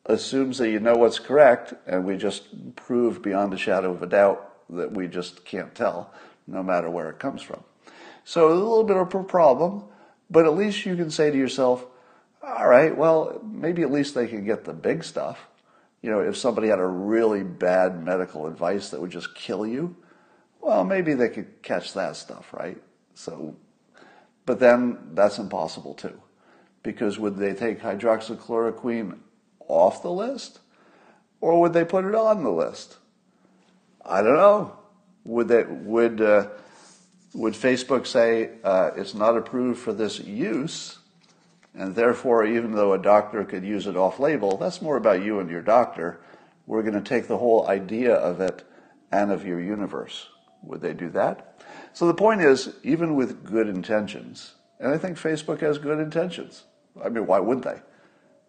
[0.05, 4.07] assumes that you know what's correct, and we just prove beyond a shadow of a
[4.07, 6.13] doubt that we just can't tell,
[6.47, 7.63] no matter where it comes from.
[8.23, 9.83] So a little bit of a problem,
[10.29, 11.85] but at least you can say to yourself,
[12.43, 15.47] all right, well, maybe at least they can get the big stuff.
[16.01, 19.95] You know, if somebody had a really bad medical advice that would just kill you,
[20.59, 22.81] well, maybe they could catch that stuff, right?
[23.13, 23.55] So,
[24.45, 26.19] but then that's impossible too.
[26.83, 29.19] Because would they take hydroxychloroquine
[29.71, 30.59] off the list?
[31.39, 32.97] Or would they put it on the list?
[34.05, 34.77] I don't know.
[35.23, 36.49] Would they, would, uh,
[37.33, 40.97] would Facebook say uh, it's not approved for this use,
[41.73, 45.39] and therefore, even though a doctor could use it off label, that's more about you
[45.39, 46.19] and your doctor.
[46.65, 48.63] We're going to take the whole idea of it
[49.11, 50.27] and of your universe.
[50.63, 51.61] Would they do that?
[51.93, 56.63] So the point is, even with good intentions, and I think Facebook has good intentions.
[57.03, 57.79] I mean, why wouldn't they?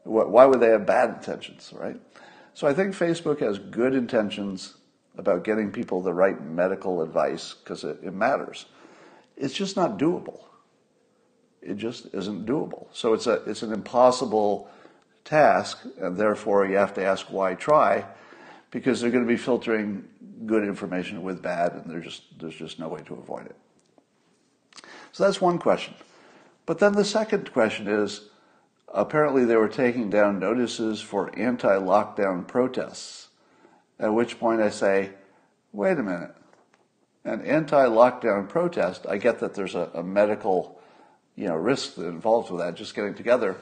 [0.04, 2.00] Why would they have bad intentions, right?
[2.54, 4.74] So I think Facebook has good intentions
[5.16, 8.66] about getting people the right medical advice because it, it matters.
[9.36, 10.40] It's just not doable.
[11.60, 12.86] It just isn't doable.
[12.92, 14.68] So it's a it's an impossible
[15.24, 18.04] task, and therefore you have to ask why try,
[18.70, 20.08] because they're going to be filtering
[20.44, 23.56] good information with bad, and there's just there's just no way to avoid it.
[25.12, 25.94] So that's one question.
[26.66, 28.28] But then the second question is
[28.92, 33.28] apparently they were taking down notices for anti lockdown protests.
[33.98, 35.10] At which point I say,
[35.72, 36.34] wait a minute.
[37.24, 40.80] An anti-lockdown protest, I get that there's a, a medical,
[41.36, 43.56] you know, risk involved with that, just getting together,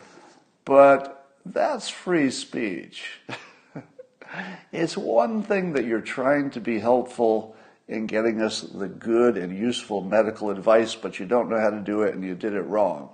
[0.64, 3.20] but that's free speech.
[4.72, 7.54] it's one thing that you're trying to be helpful
[7.86, 11.80] in getting us the good and useful medical advice, but you don't know how to
[11.80, 13.10] do it and you did it wrong.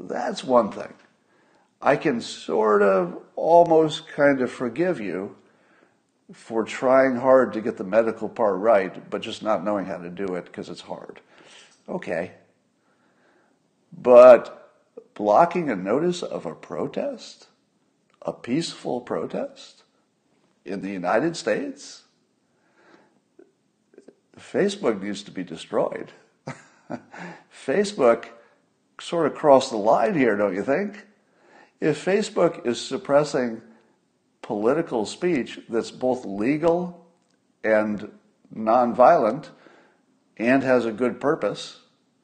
[0.00, 0.92] That's one thing.
[1.82, 5.36] I can sort of almost kind of forgive you
[6.32, 10.08] for trying hard to get the medical part right, but just not knowing how to
[10.08, 11.20] do it because it's hard.
[11.88, 12.32] Okay.
[13.92, 14.72] But
[15.14, 17.48] blocking a notice of a protest?
[18.24, 19.82] a peaceful protest
[20.64, 22.04] in the United States?
[24.38, 26.12] Facebook needs to be destroyed.
[27.66, 28.26] Facebook
[29.00, 31.06] sort of crossed the line here, don't you think?
[31.82, 33.60] If Facebook is suppressing
[34.40, 37.04] political speech that's both legal
[37.64, 38.08] and
[38.54, 39.48] nonviolent
[40.36, 41.80] and has a good purpose,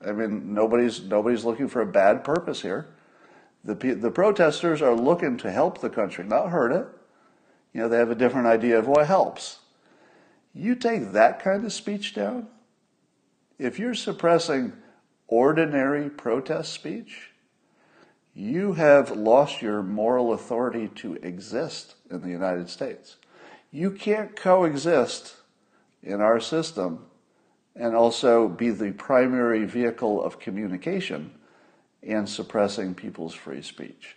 [0.07, 2.87] I mean, nobody's nobody's looking for a bad purpose here.
[3.65, 6.87] The the protesters are looking to help the country, not hurt it.
[7.75, 9.59] You know, they have a different idea of what helps.
[10.55, 12.47] You take that kind of speech down.
[13.59, 14.75] If you're suppressing
[15.27, 17.33] ordinary protest speech,
[18.39, 23.17] you have lost your moral authority to exist in the United States.
[23.73, 25.35] You can't coexist
[26.05, 27.07] in our system
[27.75, 31.33] and also be the primary vehicle of communication
[32.01, 34.15] and suppressing people's free speech.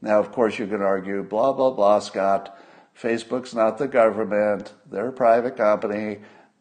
[0.00, 2.58] Now, of course, you can argue, blah, blah, blah, Scott.
[2.98, 4.72] Facebook's not the government.
[4.90, 6.20] They're a private company,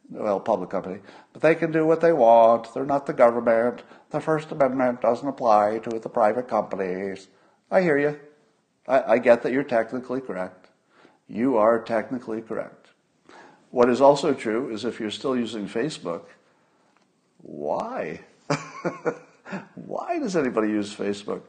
[0.10, 1.00] well, public company,
[1.34, 2.74] but they can do what they want.
[2.74, 3.84] They're not the government.
[4.10, 7.28] The First Amendment doesn't apply to the private companies.
[7.70, 8.20] I hear you.
[8.88, 10.70] I, I get that you're technically correct.
[11.28, 12.88] You are technically correct.
[13.72, 16.24] What is also true is if you're still using Facebook,
[17.40, 18.22] why?
[19.76, 21.42] why does anybody use Facebook?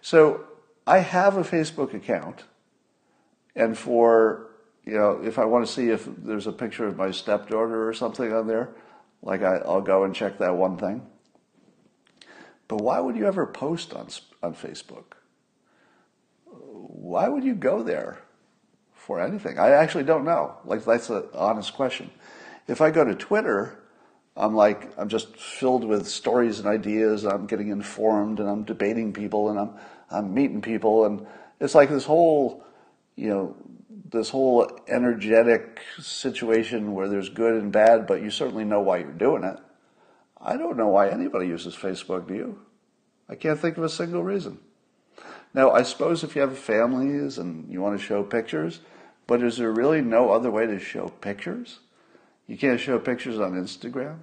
[0.00, 0.44] So
[0.86, 2.44] I have a Facebook account,
[3.56, 4.49] and for
[4.84, 7.92] you know, if I want to see if there's a picture of my stepdaughter or
[7.92, 8.70] something on there,
[9.22, 11.06] like I, will go and check that one thing.
[12.68, 14.08] But why would you ever post on
[14.42, 15.14] on Facebook?
[16.46, 18.18] Why would you go there
[18.94, 19.58] for anything?
[19.58, 20.56] I actually don't know.
[20.64, 22.10] Like that's an honest question.
[22.68, 23.80] If I go to Twitter,
[24.36, 27.24] I'm like I'm just filled with stories and ideas.
[27.24, 29.70] I'm getting informed and I'm debating people and I'm
[30.10, 31.26] I'm meeting people and
[31.60, 32.64] it's like this whole
[33.16, 33.56] you know
[34.10, 39.12] this whole energetic situation where there's good and bad, but you certainly know why you're
[39.12, 39.58] doing it.
[40.40, 42.58] I don't know why anybody uses Facebook, do you?
[43.28, 44.58] I can't think of a single reason.
[45.52, 48.80] Now, I suppose if you have families and you want to show pictures,
[49.26, 51.80] but is there really no other way to show pictures?
[52.46, 54.18] You can't show pictures on Instagram.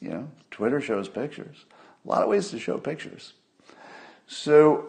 [0.00, 1.66] You know, Twitter shows pictures.
[2.04, 3.34] A lot of ways to show pictures.
[4.26, 4.88] So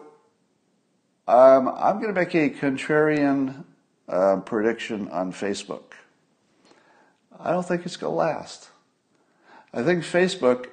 [1.28, 3.64] um, I'm going to make a contrarian
[4.08, 5.92] uh, prediction on Facebook.
[7.38, 8.68] I don't think it's going to last.
[9.72, 10.66] I think Facebook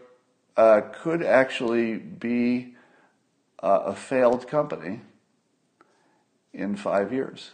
[0.57, 2.75] uh, could actually be
[3.63, 5.01] uh, a failed company
[6.53, 7.51] in five years.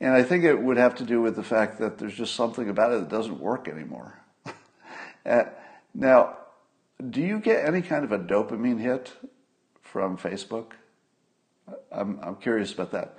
[0.00, 2.68] And I think it would have to do with the fact that there's just something
[2.68, 4.20] about it that doesn't work anymore.
[5.26, 5.44] uh,
[5.94, 6.36] now,
[7.10, 9.12] do you get any kind of a dopamine hit
[9.82, 10.72] from Facebook?
[11.90, 13.16] I'm, I'm curious about that.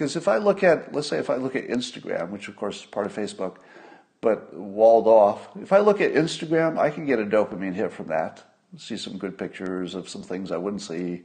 [0.00, 2.80] Because if I look at, let's say if I look at Instagram, which of course
[2.80, 3.56] is part of Facebook,
[4.22, 8.06] but walled off, if I look at Instagram, I can get a dopamine hit from
[8.06, 8.42] that.
[8.78, 11.24] See some good pictures of some things I wouldn't see.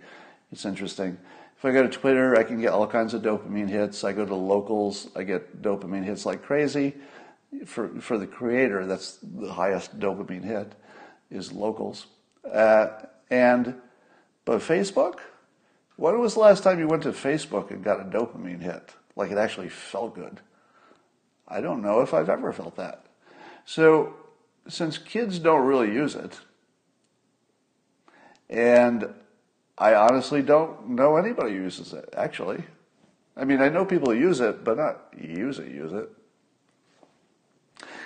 [0.51, 1.17] It's interesting.
[1.57, 4.03] If I go to Twitter, I can get all kinds of dopamine hits.
[4.03, 6.95] I go to locals, I get dopamine hits like crazy.
[7.65, 10.75] For, for the creator, that's the highest dopamine hit
[11.31, 12.07] is locals.
[12.43, 12.87] Uh,
[13.31, 13.75] and,
[14.43, 15.19] but Facebook,
[15.97, 18.93] when was the last time you went to Facebook and got a dopamine hit?
[19.15, 20.41] Like it actually felt good?
[21.47, 23.05] I don't know if I've ever felt that.
[23.65, 24.15] So,
[24.67, 26.39] since kids don't really use it,
[28.49, 29.13] and
[29.77, 32.63] I honestly don't know anybody who uses it, actually.
[33.37, 36.09] I mean, I know people use it, but not use it, use it.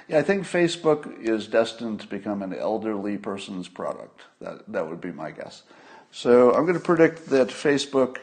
[0.08, 4.22] Yeah, I think Facebook is destined to become an elderly person's product.
[4.42, 5.64] That, that would be my guess.
[6.12, 8.18] So I'm going to predict that Facebook,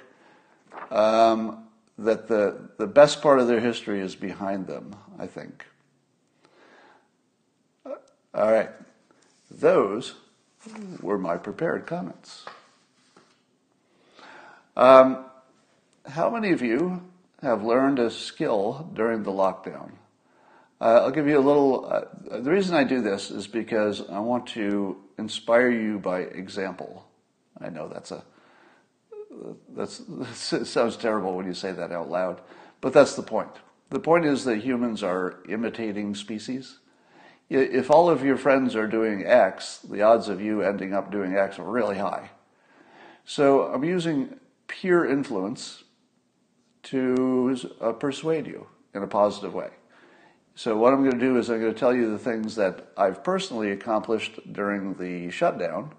[0.90, 1.64] um,
[1.98, 5.64] that the, the best part of their history is behind them, I think.
[7.84, 7.94] Uh,
[8.34, 8.70] all right.
[9.50, 10.14] Those
[11.00, 12.44] were my prepared comments.
[14.76, 15.24] Um,
[16.06, 17.02] how many of you
[17.40, 19.92] have learned a skill during the lockdown?
[20.80, 21.86] Uh, I'll give you a little.
[21.90, 27.06] Uh, the reason I do this is because I want to inspire you by example.
[27.60, 28.24] I know that's a
[29.74, 30.00] that's
[30.52, 32.40] it sounds terrible when you say that out loud,
[32.80, 33.50] but that's the point.
[33.90, 36.78] The point is that humans are imitating species.
[37.48, 41.36] If all of your friends are doing X, the odds of you ending up doing
[41.36, 42.30] X are really high.
[43.24, 45.84] So I'm using peer influence
[46.84, 49.70] to uh, persuade you in a positive way.
[50.56, 52.88] So what I'm going to do is I'm going to tell you the things that
[52.96, 55.92] I've personally accomplished during the shutdown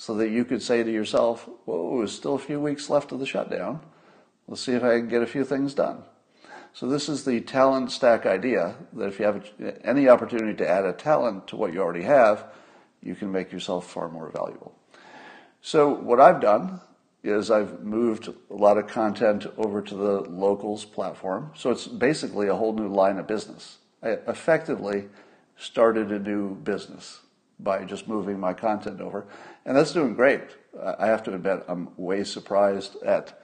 [0.00, 3.18] so that you could say to yourself, whoa, there's still a few weeks left of
[3.18, 3.80] the shutdown.
[4.48, 6.04] Let's see if I can get a few things done.
[6.72, 9.44] So this is the talent stack idea that if you have
[9.84, 12.46] any opportunity to add a talent to what you already have,
[13.02, 14.74] you can make yourself far more valuable.
[15.60, 16.80] So what I've done
[17.22, 21.52] is I've moved a lot of content over to the locals platform.
[21.54, 23.76] So it's basically a whole new line of business.
[24.02, 25.10] I effectively
[25.58, 27.20] started a new business
[27.62, 29.26] by just moving my content over.
[29.64, 30.42] And that's doing great.
[30.98, 33.40] I have to admit, I'm way surprised at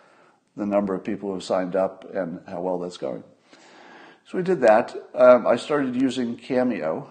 [0.56, 3.22] the number of people who have signed up and how well that's going.
[4.26, 4.96] So we did that.
[5.14, 7.10] Um, I started using Cameo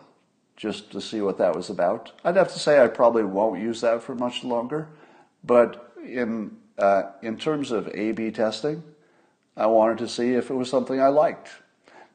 [0.58, 2.12] just to see what that was about.
[2.24, 4.88] I'd have to say I probably won't use that for much longer,
[5.43, 8.84] but in uh, in terms of A/B testing,
[9.56, 11.49] I wanted to see if it was something I liked.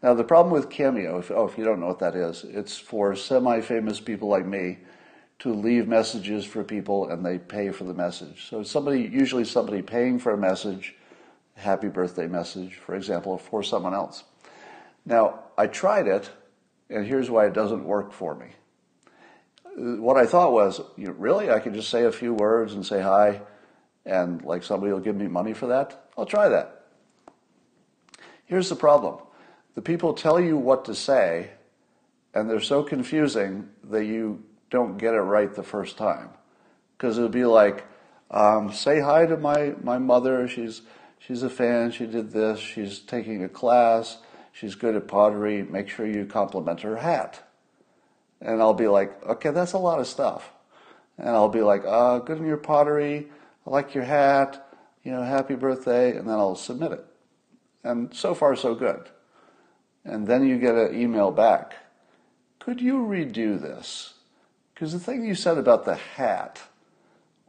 [0.03, 2.77] Now the problem with Cameo, if, oh, if you don't know what that is, it's
[2.77, 4.79] for semi-famous people like me
[5.41, 8.49] to leave messages for people and they pay for the message.
[8.49, 10.95] So somebody, usually somebody paying for a message,
[11.57, 14.25] happy birthday message, for example, for someone else.
[15.05, 16.31] Now I tried it,
[16.91, 18.49] and here's why it doesn't work for me.
[19.77, 22.85] What I thought was, you know, really, I could just say a few words and
[22.85, 23.41] say hi,
[24.05, 26.09] and like somebody will give me money for that.
[26.19, 26.87] I'll try that.
[28.45, 29.21] Here's the problem:
[29.75, 31.51] the people tell you what to say,
[32.35, 36.31] and they're so confusing that you don't get it right the first time.
[36.97, 37.87] Because it would be like,
[38.31, 40.47] um, say hi to my, my mother.
[40.49, 40.83] She's,
[41.19, 41.91] she's a fan.
[41.91, 42.61] She did this.
[42.61, 44.19] She's taking a class.
[44.53, 45.63] She's good at pottery.
[45.63, 47.43] Make sure you compliment her hat.
[48.41, 50.51] And I'll be like, okay, that's a lot of stuff.
[51.19, 53.29] And I'll be like, uh, good in your pottery.
[53.67, 54.67] I like your hat.
[55.03, 56.17] You know, happy birthday.
[56.17, 57.05] And then I'll submit it.
[57.83, 59.09] And so far, so good.
[60.05, 61.75] And then you get an email back.
[62.59, 64.15] Could you redo this?
[64.81, 66.59] Because the thing you said about the hat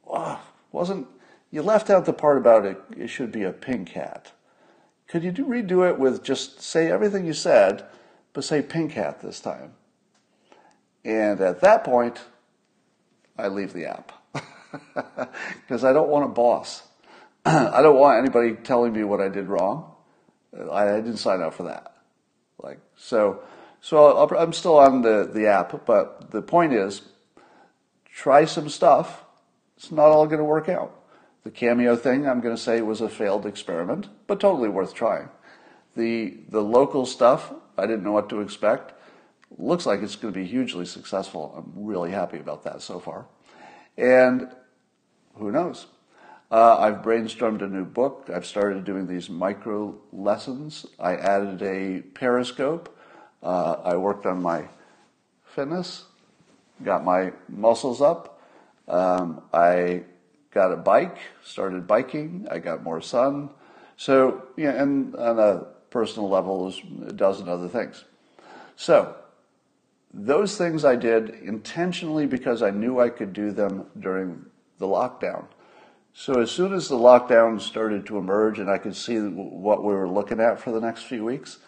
[0.05, 0.37] oh,
[0.73, 1.07] wasn't,
[1.49, 4.33] you left out the part about it, it should be a pink hat.
[5.07, 7.85] Could you do, redo it with just say everything you said,
[8.33, 9.75] but say pink hat this time?
[11.05, 12.19] And at that point,
[13.37, 14.11] I leave the app.
[15.61, 16.83] Because I don't want a boss.
[17.45, 19.93] I don't want anybody telling me what I did wrong.
[20.69, 21.95] I, I didn't sign up for that.
[22.61, 23.41] Like so,
[23.79, 27.03] so i am still on the, the app, but the point is,
[28.13, 29.23] try some stuff.
[29.77, 30.95] It's not all going to work out.
[31.43, 35.29] The cameo thing, I'm going to say, was a failed experiment, but totally worth trying.
[35.95, 38.93] The, the local stuff, I didn't know what to expect.
[39.57, 41.53] Looks like it's going to be hugely successful.
[41.57, 43.25] I'm really happy about that so far.
[43.97, 44.49] And
[45.35, 45.87] who knows?
[46.51, 48.29] Uh, I've brainstormed a new book.
[48.33, 50.85] I've started doing these micro lessons.
[50.99, 52.95] I added a periscope.
[53.41, 54.67] Uh, I worked on my
[55.43, 56.05] fitness
[56.83, 58.41] got my muscles up.
[58.87, 60.03] Um, I
[60.51, 62.47] got a bike, started biking.
[62.51, 63.49] I got more sun.
[63.97, 68.03] So, yeah, and on a personal level, there's a dozen other things.
[68.75, 69.15] So,
[70.13, 74.45] those things I did intentionally because I knew I could do them during
[74.77, 75.45] the lockdown.
[76.13, 79.93] So as soon as the lockdown started to emerge and I could see what we
[79.93, 81.59] were looking at for the next few weeks,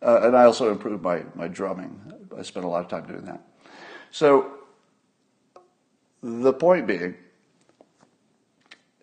[0.00, 2.00] uh, and I also improved my, my drumming.
[2.36, 3.42] I spent a lot of time doing that.
[4.12, 4.58] So
[6.22, 7.16] the point being,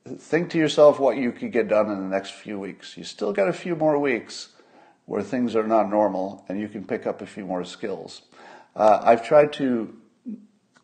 [0.07, 2.95] think to yourself what you could get done in the next few weeks.
[2.95, 4.49] You still got a few more weeks
[5.05, 8.21] where things are not normal and you can pick up a few more skills.
[8.75, 9.95] Uh, I've tried to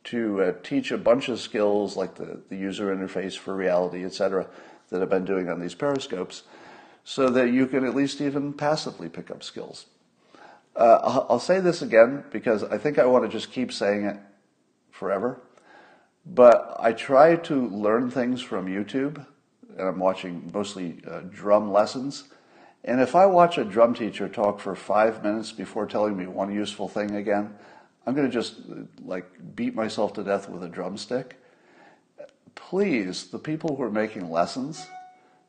[0.05, 4.47] to uh, teach a bunch of skills like the, the user interface for reality, etc.,
[4.89, 6.43] that I've been doing on these periscopes,
[7.03, 9.87] so that you can at least even passively pick up skills.
[10.75, 14.17] Uh, I'll, say this again because I think I want to just keep saying it
[14.91, 15.41] forever.
[16.25, 19.25] But I try to learn things from YouTube,
[19.77, 22.25] and I'm watching mostly uh, drum lessons.
[22.83, 26.53] And if I watch a drum teacher talk for five minutes before telling me one
[26.53, 27.55] useful thing again,
[28.05, 28.55] I'm going to just
[29.03, 31.39] like beat myself to death with a drumstick.
[32.53, 34.85] Please, the people who are making lessons,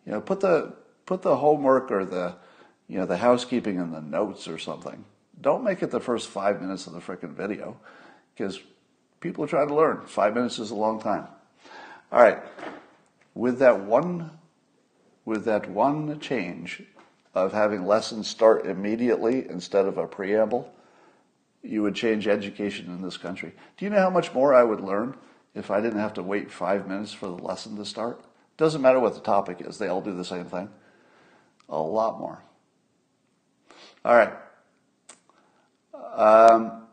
[0.05, 0.75] you know, put the
[1.05, 2.37] put the homework or the
[2.89, 5.05] you know the housekeeping in the notes or something.
[5.41, 7.77] Don't make it the first five minutes of the freaking video,
[8.35, 8.61] because
[9.21, 10.07] people are trying to learn.
[10.07, 11.27] Five minutes is a long time.
[12.11, 12.39] All right.
[13.35, 14.31] With that one,
[15.25, 16.83] with that one change
[17.35, 20.73] of having lessons start immediately instead of a preamble,
[21.63, 23.53] you would change education in this country.
[23.77, 25.17] Do you know how much more I would learn
[25.55, 28.25] if I didn't have to wait five minutes for the lesson to start?
[28.57, 30.71] Doesn't matter what the topic is, they all do the same thing.
[31.69, 32.43] A lot more.
[34.05, 34.33] All right.
[36.17, 36.87] Um,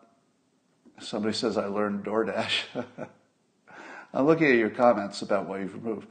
[1.04, 2.86] Somebody says, I learned DoorDash.
[4.14, 6.08] I'm looking at your comments about what you've improved.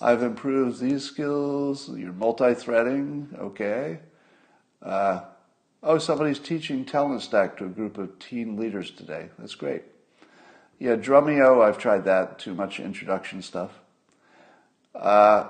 [0.00, 1.88] I've improved these skills.
[1.88, 4.00] You're multi-threading, okay.
[4.82, 5.22] Uh,
[5.82, 9.30] oh, somebody's teaching Talent Stack to a group of teen leaders today.
[9.38, 9.82] That's great.
[10.78, 12.38] Yeah, Drumeo, I've tried that.
[12.38, 13.72] Too much introduction stuff.
[14.94, 15.48] Uh,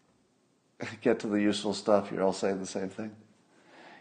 [1.00, 2.10] get to the useful stuff.
[2.10, 3.14] You're all saying the same thing.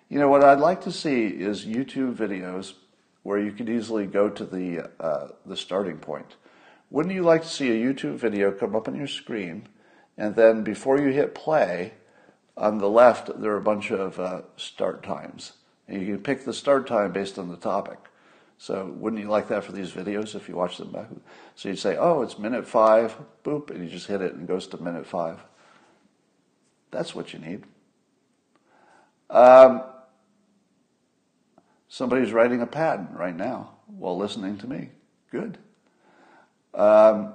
[0.09, 2.73] You know, what I'd like to see is YouTube videos
[3.21, 6.35] where you could easily go to the, uh, the starting point.
[6.89, 9.67] Wouldn't you like to see a YouTube video come up on your screen
[10.17, 11.93] and then before you hit play,
[12.57, 15.53] on the left there are a bunch of uh, start times.
[15.87, 17.99] And you can pick the start time based on the topic.
[18.57, 21.07] So wouldn't you like that for these videos if you watch them back?
[21.55, 24.47] So you'd say, oh, it's minute five, boop, and you just hit it and it
[24.47, 25.39] goes to minute five.
[26.91, 27.63] That's what you need.
[29.29, 29.83] Um,
[31.89, 34.89] somebody's writing a patent right now while listening to me.
[35.31, 35.57] Good.
[36.73, 37.33] Um,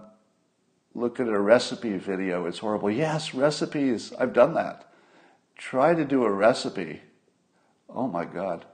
[0.95, 2.47] look at a recipe video.
[2.47, 2.91] It's horrible.
[2.91, 4.13] Yes, recipes.
[4.19, 4.91] I've done that.
[5.57, 7.03] Try to do a recipe.
[7.89, 8.65] Oh my God.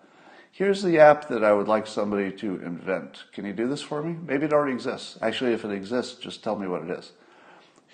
[0.53, 3.25] Here's the app that I would like somebody to invent.
[3.33, 4.17] Can you do this for me?
[4.27, 5.19] Maybe it already exists.
[5.23, 7.13] Actually, if it exists, just tell me what it is.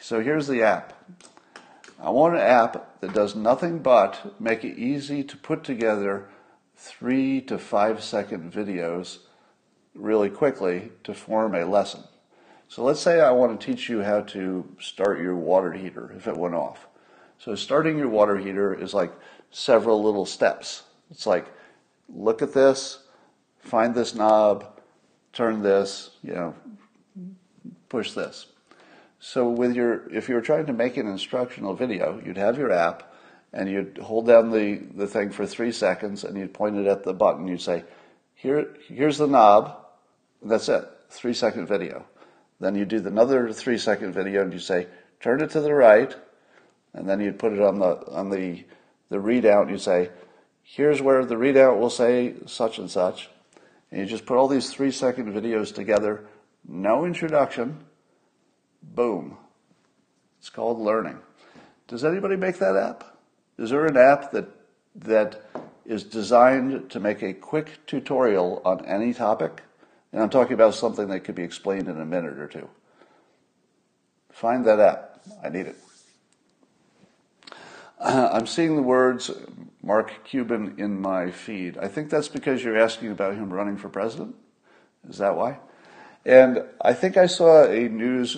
[0.00, 0.92] So here's the app.
[2.00, 6.28] I want an app that does nothing but make it easy to put together
[6.76, 9.18] three to five second videos
[9.94, 12.04] really quickly to form a lesson.
[12.68, 16.26] So let's say I want to teach you how to start your water heater if
[16.26, 16.86] it went off.
[17.38, 19.12] So starting your water heater is like
[19.50, 20.82] several little steps.
[21.10, 21.46] It's like
[22.08, 23.00] look at this,
[23.58, 24.80] find this knob,
[25.32, 26.54] turn this, you know,
[27.88, 28.46] push this.
[29.18, 32.70] So with your, if you were trying to make an instructional video, you'd have your
[32.70, 33.12] app
[33.56, 37.04] and you'd hold down the, the thing for three seconds and you'd point it at
[37.04, 37.48] the button.
[37.48, 37.84] You'd say,
[38.34, 39.78] here, here's the knob.
[40.42, 40.84] That's it.
[41.08, 42.04] Three second video.
[42.60, 44.88] Then you do another three second video and you say,
[45.20, 46.14] turn it to the right.
[46.92, 48.62] And then you'd put it on the, on the,
[49.08, 50.10] the readout and you say,
[50.62, 53.30] here's where the readout will say such and such.
[53.90, 56.26] And you just put all these three second videos together,
[56.68, 57.86] no introduction,
[58.82, 59.38] boom.
[60.40, 61.20] It's called learning.
[61.88, 63.15] Does anybody make that app?
[63.58, 64.48] Is there an app that,
[64.96, 65.42] that
[65.84, 69.62] is designed to make a quick tutorial on any topic?
[70.12, 72.68] And I'm talking about something that could be explained in a minute or two.
[74.30, 75.20] Find that app.
[75.42, 75.76] I need it.
[78.00, 79.30] I'm seeing the words
[79.82, 81.78] Mark Cuban in my feed.
[81.78, 84.34] I think that's because you're asking about him running for president.
[85.08, 85.58] Is that why?
[86.24, 88.36] And I think I saw a news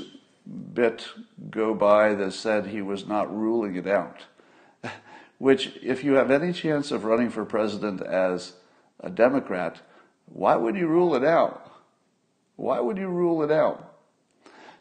[0.74, 1.08] bit
[1.50, 4.26] go by that said he was not ruling it out.
[5.38, 8.54] Which, if you have any chance of running for president as
[9.00, 9.80] a Democrat,
[10.26, 11.70] why would you rule it out?
[12.56, 13.94] Why would you rule it out?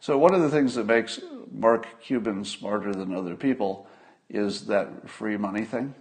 [0.01, 1.19] So, one of the things that makes
[1.51, 3.87] Mark Cuban smarter than other people
[4.29, 5.93] is that free money thing.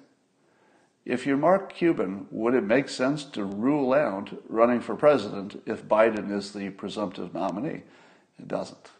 [1.04, 5.86] If you're Mark Cuban, would it make sense to rule out running for president if
[5.86, 7.82] Biden is the presumptive nominee?
[8.38, 8.90] It doesn't.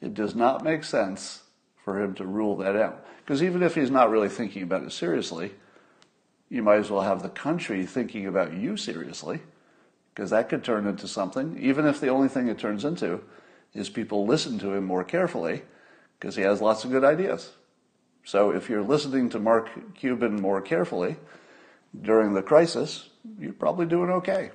[0.00, 1.41] It does not make sense
[1.84, 3.04] for him to rule that out.
[3.18, 5.52] Because even if he's not really thinking about it seriously,
[6.48, 9.40] you might as well have the country thinking about you seriously,
[10.14, 13.22] because that could turn into something, even if the only thing it turns into
[13.74, 15.62] is people listen to him more carefully,
[16.18, 17.52] because he has lots of good ideas.
[18.24, 21.16] So if you're listening to Mark Cuban more carefully
[22.00, 23.08] during the crisis,
[23.38, 24.50] you're probably doing okay.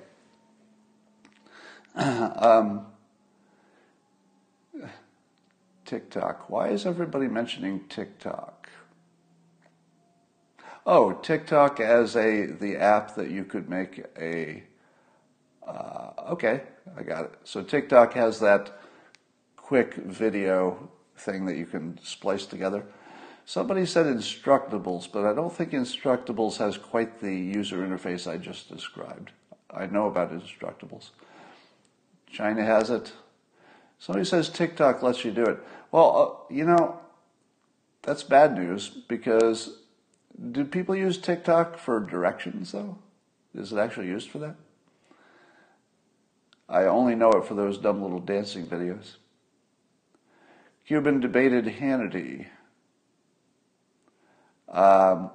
[1.94, 2.86] um,
[5.88, 6.50] TikTok.
[6.50, 8.68] Why is everybody mentioning TikTok?
[10.84, 14.64] Oh, TikTok as a the app that you could make a.
[15.66, 16.60] Uh, okay,
[16.94, 17.34] I got it.
[17.44, 18.78] So TikTok has that
[19.56, 22.84] quick video thing that you can splice together.
[23.46, 28.68] Somebody said Instructables, but I don't think Instructables has quite the user interface I just
[28.68, 29.30] described.
[29.70, 31.10] I know about Instructables.
[32.30, 33.10] China has it.
[33.98, 35.58] Somebody says TikTok lets you do it.
[35.90, 37.00] Well, uh, you know,
[38.02, 39.78] that's bad news because
[40.52, 42.98] do people use TikTok for directions though?
[43.54, 44.56] Is it actually used for that?
[46.68, 49.16] I only know it for those dumb little dancing videos.
[50.86, 52.46] Cuban debated Hannity.
[54.68, 55.30] Um,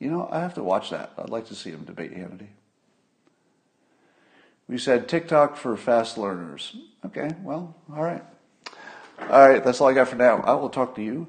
[0.00, 1.12] you know, I have to watch that.
[1.16, 2.48] I'd like to see him debate Hannity.
[4.68, 6.76] We said TikTok for fast learners.
[7.04, 8.24] Okay, well, all right.
[9.18, 10.38] All right, that's all I got for now.
[10.38, 11.26] I will talk to you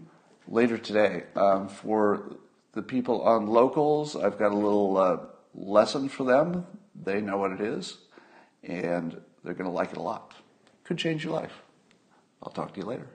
[0.47, 1.23] later today.
[1.35, 2.35] Um, for
[2.73, 5.17] the people on locals, I've got a little uh,
[5.53, 6.65] lesson for them.
[6.95, 7.97] They know what it is,
[8.63, 10.33] and they're going to like it a lot.
[10.83, 11.61] Could change your life.
[12.41, 13.07] I'll talk to you later.